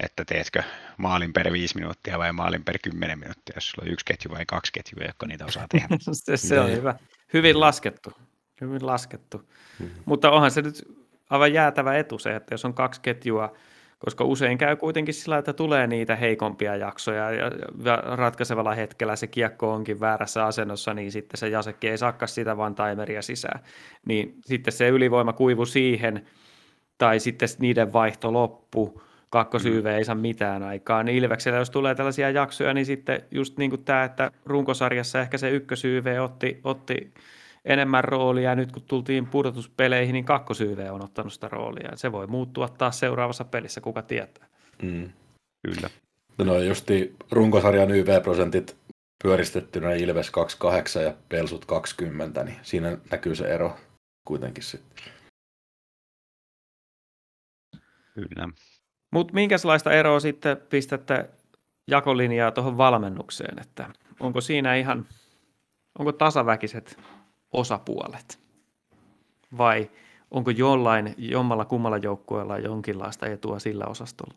[0.00, 0.62] että teetkö
[0.96, 4.46] maalin per viisi minuuttia vai maalin per kymmenen minuuttia, jos sulla on yksi ketju vai
[4.46, 5.88] kaksi ketjua, jotka niitä osaa tehdä.
[6.12, 6.78] se, se on Niin.
[6.78, 6.94] hyvä.
[7.32, 8.12] Hyvin laskettu.
[8.60, 9.50] Hyvin laskettu.
[9.78, 9.90] Mhm.
[10.04, 10.82] Mutta onhan se nyt
[11.30, 13.56] aivan jäätävä etu se, että jos on kaksi ketjua,
[14.06, 17.50] koska usein käy kuitenkin sillä, että tulee niitä heikompia jaksoja ja,
[17.96, 22.74] ratkaisevalla hetkellä se kiekko onkin väärässä asennossa, niin sitten se jasekki ei saakka sitä vaan
[22.74, 23.60] timeria sisään.
[24.04, 26.26] Niin sitten se ylivoima kuivu siihen,
[26.98, 31.02] tai sitten niiden vaihto loppu, kakkosyyve ei saa mitään aikaa.
[31.02, 35.38] Niin Ilveksellä, jos tulee tällaisia jaksoja, niin sitten just niin kuin tämä, että runkosarjassa ehkä
[35.38, 37.12] se ykkösyyve otti, otti
[37.66, 41.96] enemmän roolia, ja nyt kun tultiin pudotuspeleihin, niin kakkosyyve on ottanut sitä roolia.
[41.96, 44.46] Se voi muuttua taas seuraavassa pelissä, kuka tietää.
[44.82, 45.10] Mm.
[45.66, 45.90] Kyllä.
[46.38, 48.76] No justi runkosarjan YV-prosentit
[49.24, 53.76] pyöristettynä Ilves 28 ja Pelsut 20, niin siinä näkyy se ero
[54.24, 55.04] kuitenkin sitten.
[58.14, 58.48] Kyllä.
[59.12, 61.30] Mutta minkälaista eroa sitten pistätte
[61.90, 63.90] jakolinjaa tuohon valmennukseen, että
[64.20, 65.06] onko siinä ihan,
[65.98, 66.98] onko tasaväkiset
[67.56, 68.40] osapuolet
[69.58, 69.90] vai
[70.30, 74.34] onko jollain, jommalla kummalla joukkueella jonkinlaista etua sillä osastolla?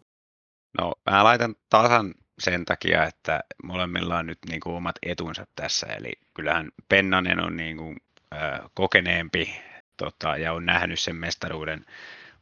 [0.78, 5.88] No mä laitan tasan sen takia, että molemmilla on nyt niin kuin omat etunsa tässä.
[5.88, 7.98] Eli kyllähän Pennanen on niin kuin,
[8.34, 8.38] ö,
[8.74, 9.62] kokeneempi
[9.98, 11.86] tota, ja on nähnyt sen mestaruuden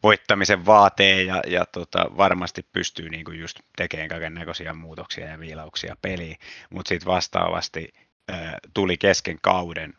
[0.04, 5.40] voittamisen vaateen ja, ja tota, varmasti pystyy niin kuin just tekemään kaiken näköisiä muutoksia ja
[5.40, 6.38] viilauksia peliin.
[6.70, 7.94] Mutta sitten vastaavasti
[8.32, 8.34] ö,
[8.74, 9.94] tuli kesken kauden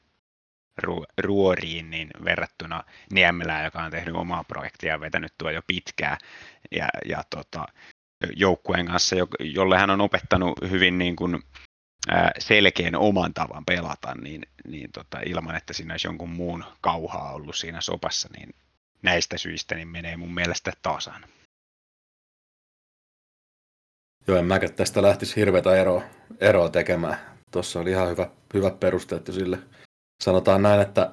[1.18, 6.18] ruoriin niin verrattuna Niemelään, joka on tehnyt omaa projektia ja vetänyt tuo jo pitkään.
[6.70, 7.66] Ja, ja tota,
[8.36, 11.42] joukkueen kanssa, jo- jolle hän on opettanut hyvin niin kuin,
[12.38, 17.56] selkeän oman tavan pelata, niin, niin tota, ilman, että siinä olisi jonkun muun kauhaa ollut
[17.56, 18.54] siinä sopassa, niin
[19.02, 21.24] näistä syistä niin menee mun mielestä tasan.
[24.26, 26.02] Joo, en mäkään tästä lähtisi hirveätä eroa,
[26.40, 27.18] eroa tekemään.
[27.50, 29.58] Tuossa oli ihan hyvä, hyvä perusteet sille.
[30.22, 31.12] Sanotaan näin, että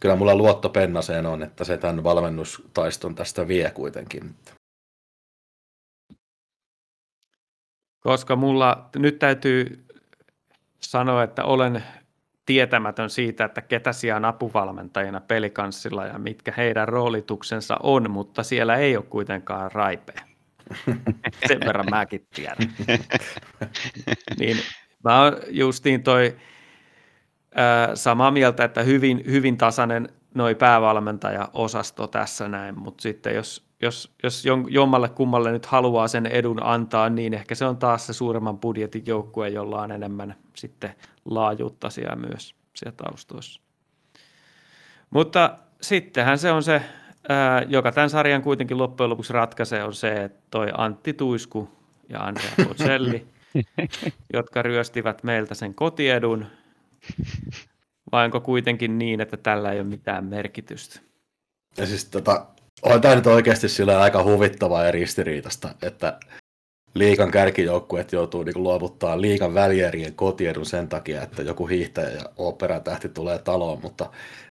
[0.00, 4.34] kyllä mulla luotto Pennaseen on, että se tämän valmennustaiston tästä vie kuitenkin.
[8.00, 9.84] Koska mulla nyt täytyy
[10.80, 11.84] sanoa, että olen
[12.46, 18.76] tietämätön siitä, että ketä siellä on apuvalmentajina pelikanssilla ja mitkä heidän roolituksensa on, mutta siellä
[18.76, 20.22] ei ole kuitenkaan raipea.
[21.48, 22.74] Sen verran mäkin tiedän.
[24.38, 24.56] niin
[25.04, 26.36] mä justiin toi
[27.94, 34.44] samaa mieltä, että hyvin, hyvin tasainen noi päävalmentaja-osasto tässä näin, mutta sitten jos, jos, jos
[34.68, 39.06] jommalle kummalle nyt haluaa sen edun antaa, niin ehkä se on taas se suuremman budjetin
[39.06, 40.94] joukkue, jolla on enemmän sitten
[41.24, 43.60] laajuutta siellä myös siellä taustoissa.
[45.10, 46.82] Mutta sittenhän se on se
[47.28, 51.70] ää, joka tämän sarjan kuitenkin loppujen lopuksi ratkaisee, on se, että toi Antti Tuisku
[52.08, 53.26] ja Andrea Bocelli,
[54.34, 56.46] jotka ryöstivät meiltä sen kotiedun,
[58.12, 61.00] vai onko kuitenkin niin, että tällä ei ole mitään merkitystä?
[61.76, 62.46] Ja siis tota,
[62.82, 66.18] on tämä nyt oikeasti sillä aika huvittavaa ja ristiriitasta, että
[66.94, 73.08] liikan kärkijoukkueet joutuu niin luovuttaa liikan välierien kotiedun sen takia, että joku hiihtäjä ja operatähti
[73.08, 74.10] tulee taloon, mutta,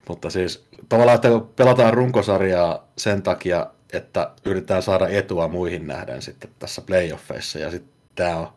[0.10, 6.50] mutta siis tavallaan, että pelataan runkosarjaa sen takia, että yritetään saada etua muihin nähden sitten
[6.60, 8.48] tässä playoffeissa, ja sitten tämä on,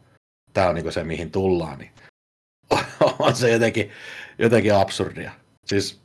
[0.53, 1.91] tää on niin se, mihin tullaan, niin
[3.19, 3.91] on se jotenkin,
[4.39, 5.33] jotenkin absurdia.
[5.67, 6.01] Siis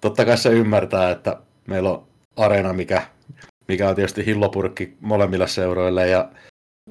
[0.00, 3.06] totta kai se ymmärtää, että meillä on areena, mikä,
[3.68, 6.30] mikä on tietysti hillopurkki molemmille seuroille, ja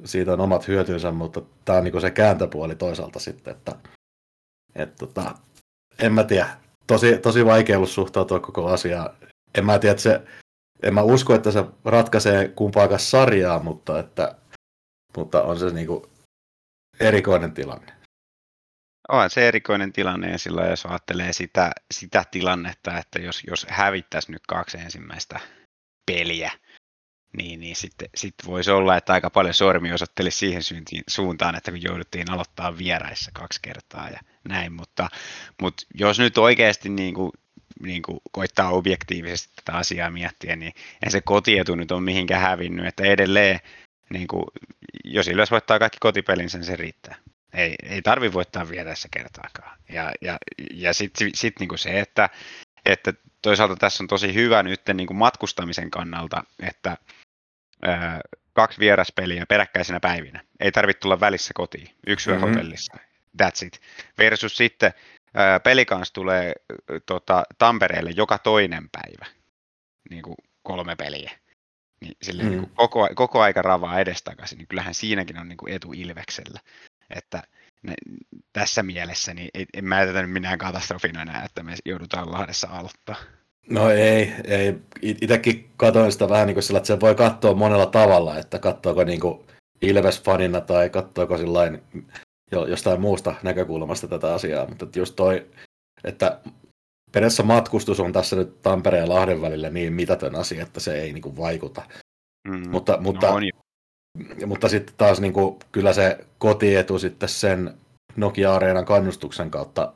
[0.04, 3.72] siitä on omat hyötynsä, mutta tämä on niin se kääntöpuoli toisaalta sitten, että,
[4.74, 5.34] että tota,
[5.98, 6.48] en mä tiedä,
[6.86, 9.10] tosi, tosi vaikea ollut suhtautua koko asiaan.
[9.54, 10.22] En mä tiedä, että se,
[10.82, 14.34] en mä usko, että se ratkaisee kumpaakaan sarjaa, mutta, että,
[15.16, 16.04] mutta on se niin kuin
[17.00, 17.92] erikoinen tilanne.
[19.08, 24.32] On se erikoinen tilanne ja silloin jos ajattelee sitä, sitä tilannetta, että jos, jos hävittäisi
[24.32, 25.40] nyt kaksi ensimmäistä
[26.06, 26.52] peliä,
[27.36, 30.62] niin, niin sitten sit voisi olla, että aika paljon sormi osoittelisi siihen
[31.08, 35.08] suuntaan, että kun jouduttiin aloittaa vieraissa kaksi kertaa ja näin, mutta,
[35.62, 37.32] mutta jos nyt oikeasti niin kuin,
[37.82, 40.72] niin kuin koittaa objektiivisesti tätä asiaa miettiä, niin
[41.04, 43.60] ei se kotietu nyt on mihinkään hävinnyt, että edelleen,
[44.10, 44.44] niin kuin,
[45.04, 47.14] jos Ilves voittaa kaikki kotipelinsä, niin se riittää.
[47.54, 49.78] Ei, ei tarvi voittaa vieraissa kertaakaan.
[49.88, 50.38] Ja, ja,
[50.72, 52.28] ja sitten sit, niin se, että,
[52.84, 56.96] että toisaalta tässä on tosi hyvä nyt niin kuin matkustamisen kannalta, että
[58.52, 60.44] kaksi vieraspeliä peräkkäisenä päivinä.
[60.60, 61.88] Ei tarvitse tulla välissä kotiin.
[62.06, 62.50] Yksi yö mm-hmm.
[62.50, 62.96] hotellissa.
[63.42, 63.80] That's it.
[64.18, 64.92] Versus sitten
[65.34, 66.52] ää, pelikans tulee
[67.06, 69.26] tota, Tampereelle joka toinen päivä.
[70.10, 71.30] Niin kuin kolme peliä.
[72.00, 72.56] Niin, sille, mm-hmm.
[72.56, 76.60] niin kuin koko, koko aika ravaa edestakaisin, niin kyllähän siinäkin on niin kuin etu Ilveksellä.
[77.16, 77.42] Että
[77.82, 77.94] ne,
[78.52, 83.16] tässä mielessä niin ei, en mä tätä minään katastrofina enää, että me joudutaan Lahdessa aloittaa.
[83.70, 84.74] No ei, ei.
[85.02, 89.04] Itsekin katsoin sitä vähän niin kuin sillä, että se voi katsoa monella tavalla, että katsoako
[89.04, 89.40] niin kuin
[89.82, 91.82] Ilves-fanina tai katsoako sillain
[92.68, 95.46] jostain muusta näkökulmasta tätä asiaa, mutta just toi,
[96.04, 96.40] että
[97.12, 101.12] periaatteessa matkustus on tässä nyt Tampereen ja Lahden välillä niin mitätön asia, että se ei
[101.12, 101.82] niin kuin vaikuta.
[102.48, 103.40] Mm, mutta, mutta, no
[104.46, 107.78] mutta sitten taas niin kuin, kyllä se kotietu sitten sen
[108.16, 109.92] Nokia-areenan kannustuksen kautta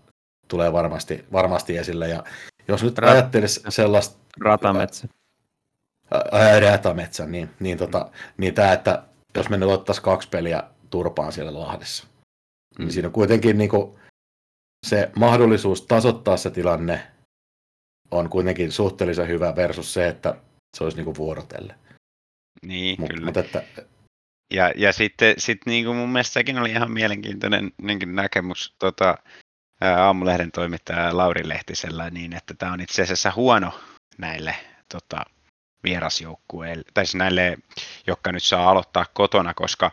[0.49, 2.09] tulee varmasti, varmasti esille.
[2.09, 2.25] Ja
[2.69, 4.19] jos nyt Rat- ajattelisi sellaista...
[4.41, 5.09] Ratametsä.
[6.33, 9.03] Ää, ratametsä, niin, niin, tota, niin tämä, että
[9.35, 12.85] jos me nyt ottaisiin kaksi peliä turpaan siellä Lahdessa, niin mm.
[12.85, 13.99] niin siinä on kuitenkin niin kuin,
[14.87, 17.07] se mahdollisuus tasoittaa se tilanne
[18.11, 20.35] on kuitenkin suhteellisen hyvä versus se, että
[20.77, 21.75] se olisi niin kuin vuorotelle.
[22.67, 23.25] Niin, Mut, kyllä.
[23.25, 23.63] Mutta että,
[24.51, 29.19] ja, ja sitten sit niin kuin mun mielestä sekin oli ihan mielenkiintoinen niin näkemys tota,
[29.81, 33.81] aamulehden toimittaja Lauri Lehtisellä niin, että tämä on itse asiassa huono
[34.19, 34.57] näille
[34.89, 35.25] tota,
[35.85, 37.59] vierasjoukkueille, tai siis näille,
[38.07, 39.91] jotka nyt saa aloittaa kotona, koska,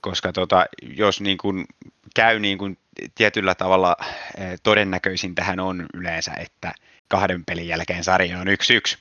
[0.00, 1.66] koska tota, jos niin kuin
[2.14, 2.78] käy niin kuin
[3.14, 3.96] tietyllä tavalla
[4.62, 6.72] todennäköisin tähän on yleensä, että
[7.08, 8.96] kahden pelin jälkeen sarja on 1-1,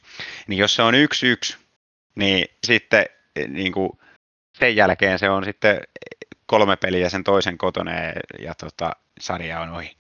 [0.47, 1.55] niin jos se on 1-1,
[2.15, 3.05] niin sitten
[3.47, 3.89] niin kuin
[4.59, 5.81] sen jälkeen se on sitten
[6.45, 9.97] kolme peliä sen toisen kotona ja, ja tota, sarja on ohi.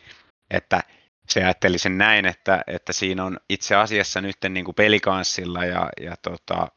[0.51, 0.83] Että
[1.29, 5.89] se ajatteli sen näin, että, että siinä on itse asiassa nyt niin kuin pelikanssilla ja,
[6.01, 6.67] ja tota,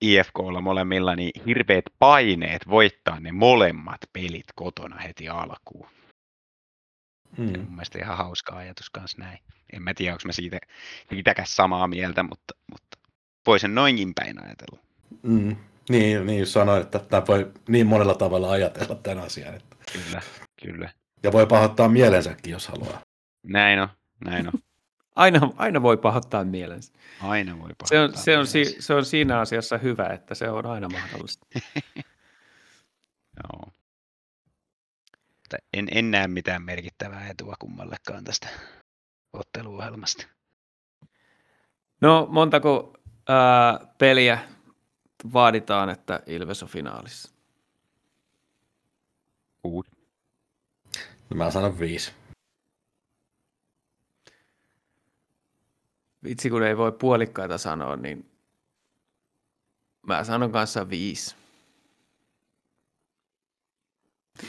[0.00, 5.88] IFKlla molemmilla niin hirveät paineet voittaa ne molemmat pelit kotona heti alkuun.
[7.36, 7.58] Hmm.
[7.58, 9.38] Mun mielestä ihan hauska ajatus kanssa näin.
[9.72, 10.58] En mä tiedä, onko mä siitä
[11.08, 12.98] siitäkään samaa mieltä, mutta, mutta
[13.46, 14.78] voi sen noinkin päin ajatella.
[15.22, 15.56] Mm.
[15.88, 19.54] Niin, niin sanoin, että tämä voi niin monella tavalla ajatella tämän asian.
[19.54, 19.76] Että...
[19.92, 20.22] Kyllä,
[20.62, 20.90] kyllä.
[21.22, 23.00] Ja voi pahoittaa mielensäkin, jos haluaa.
[23.42, 23.88] Näin on,
[24.24, 24.52] näin on.
[25.16, 26.92] aina, aina voi pahoittaa mielensä.
[27.22, 30.50] Aina voi pahoittaa se on, se, on, si, se on siinä asiassa hyvä, että se
[30.50, 31.46] on aina mahdollista.
[33.42, 33.72] Joo.
[35.72, 38.48] En, en näe mitään merkittävää etua kummallekaan tästä
[39.32, 40.26] otteluohjelmasta.
[42.00, 42.92] No montako
[43.28, 44.38] ää, peliä
[45.32, 47.32] vaaditaan, että Ilves on finaalissa?
[49.62, 49.90] Kuusi.
[51.30, 52.12] No mä sanon viisi.
[56.24, 58.30] Vitsi, kun ei voi puolikkaita sanoa, niin
[60.06, 61.36] mä sanon kanssa viisi.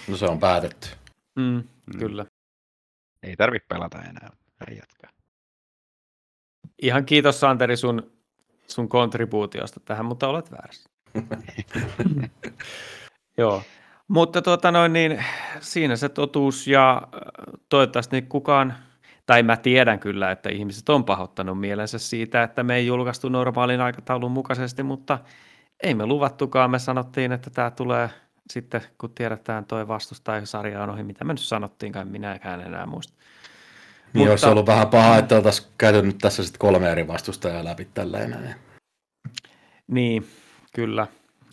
[0.07, 0.87] No se on päätetty.
[1.35, 1.99] Mm, mm.
[1.99, 2.25] Kyllä.
[3.23, 4.29] Ei tarvi pelata enää.
[4.55, 5.11] Hän jatkaa.
[6.81, 8.16] Ihan kiitos Santeri sun
[8.67, 10.89] sun kontribuutiosta tähän, mutta olet väärässä.
[13.37, 13.61] Joo,
[14.07, 15.23] mutta tuota noin, niin
[15.59, 17.19] siinä se totuus ja äh,
[17.69, 18.73] toivottavasti kukaan,
[19.25, 23.81] tai mä tiedän kyllä, että ihmiset on pahoittanut mielensä siitä, että me ei julkaistu normaalin
[23.81, 25.19] aikataulun mukaisesti, mutta
[25.83, 28.09] ei me luvattukaan, me sanottiin, että tämä tulee
[28.49, 29.85] sitten, kun tiedetään toi
[30.43, 33.13] sarja on ohi, mitä me nyt sanottiinkaan, minäkään enää muista.
[34.13, 34.31] Niin mutta...
[34.31, 38.55] olisi ollut vähän paha, että oltaisiin käyty nyt tässä sitten kolme eri vastustajaa läpi tällainen.
[39.87, 40.27] Niin,
[40.73, 41.07] kyllä.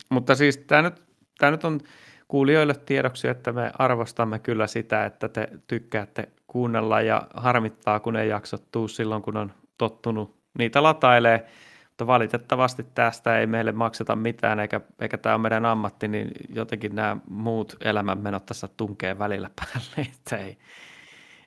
[0.09, 1.03] Mutta siis tämä nyt,
[1.37, 1.79] tämä nyt on
[2.27, 8.29] kuulijoille tiedoksi, että me arvostamme kyllä sitä, että te tykkäätte kuunnella ja harmittaa, kun ei
[8.29, 11.45] jakso tuu silloin, kun on tottunut niitä latailee.
[11.87, 16.95] Mutta valitettavasti tästä ei meille makseta mitään, eikä, eikä tämä ole meidän ammatti, niin jotenkin
[16.95, 20.57] nämä muut elämänmenot tässä tunkee välillä päälle, että ei.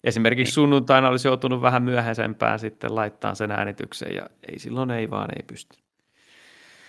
[0.05, 5.29] Esimerkiksi sunnuntaina olisi joutunut vähän myöhäisempään sitten laittaa sen äänityksen ja ei silloin ei vaan
[5.37, 5.79] ei pysty.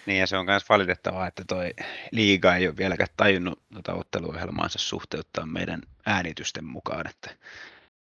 [0.05, 1.73] Niin ja se on myös valitettavaa, että toi
[2.11, 7.29] liiga ei ole vieläkään tajunnut tuota otteluohjelmaansa suhteuttaa meidän äänitysten mukaan, että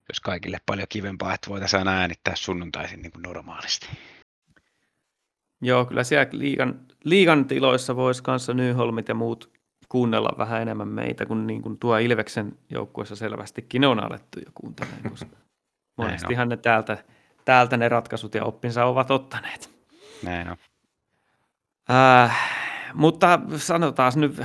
[0.10, 3.88] jos kaikille paljon kivempaa, että voitaisiin aina äänittää sunnuntaisin niin kuin normaalisti.
[5.62, 9.52] Joo, kyllä siellä liigan, liigan tiloissa voisi kanssa Nyholmit ja muut
[9.94, 15.10] kuunnella vähän enemmän meitä, kun, niin kuin tuo Ilveksen joukkueessa selvästikin on alettu jo kuuntelemaan,
[15.10, 15.36] koska
[15.98, 16.98] monestihan ne täältä,
[17.46, 19.70] täältä ne ratkaisut ja oppinsa ovat ottaneet.
[20.24, 20.58] Näin on.
[21.92, 22.38] Äh,
[22.94, 24.42] mutta sanotaan nyt,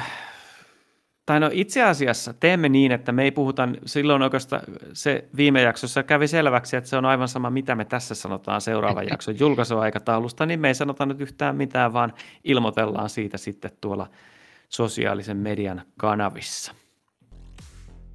[1.26, 6.02] tai no itse asiassa teemme niin, että me ei puhuta, silloin oikeastaan se viime jaksossa
[6.02, 10.60] kävi selväksi, että se on aivan sama, mitä me tässä sanotaan seuraavan jakson julkaisuaikataulusta, niin
[10.60, 12.12] me ei sanota nyt yhtään mitään, vaan
[12.44, 14.06] ilmoitellaan siitä sitten tuolla
[14.68, 16.74] sosiaalisen median kanavissa.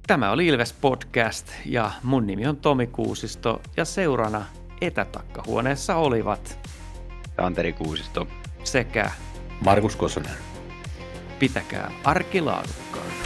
[0.06, 4.44] Tämä oli Ilves Podcast ja mun nimi on Tomi Kuusisto ja seurana
[4.80, 6.58] etätakkahuoneessa olivat
[7.38, 8.26] Anteri Kuusisto
[8.64, 9.10] sekä
[9.64, 10.36] Markus Kosonen.
[11.38, 13.23] Pitäkää arkilaadukkaan.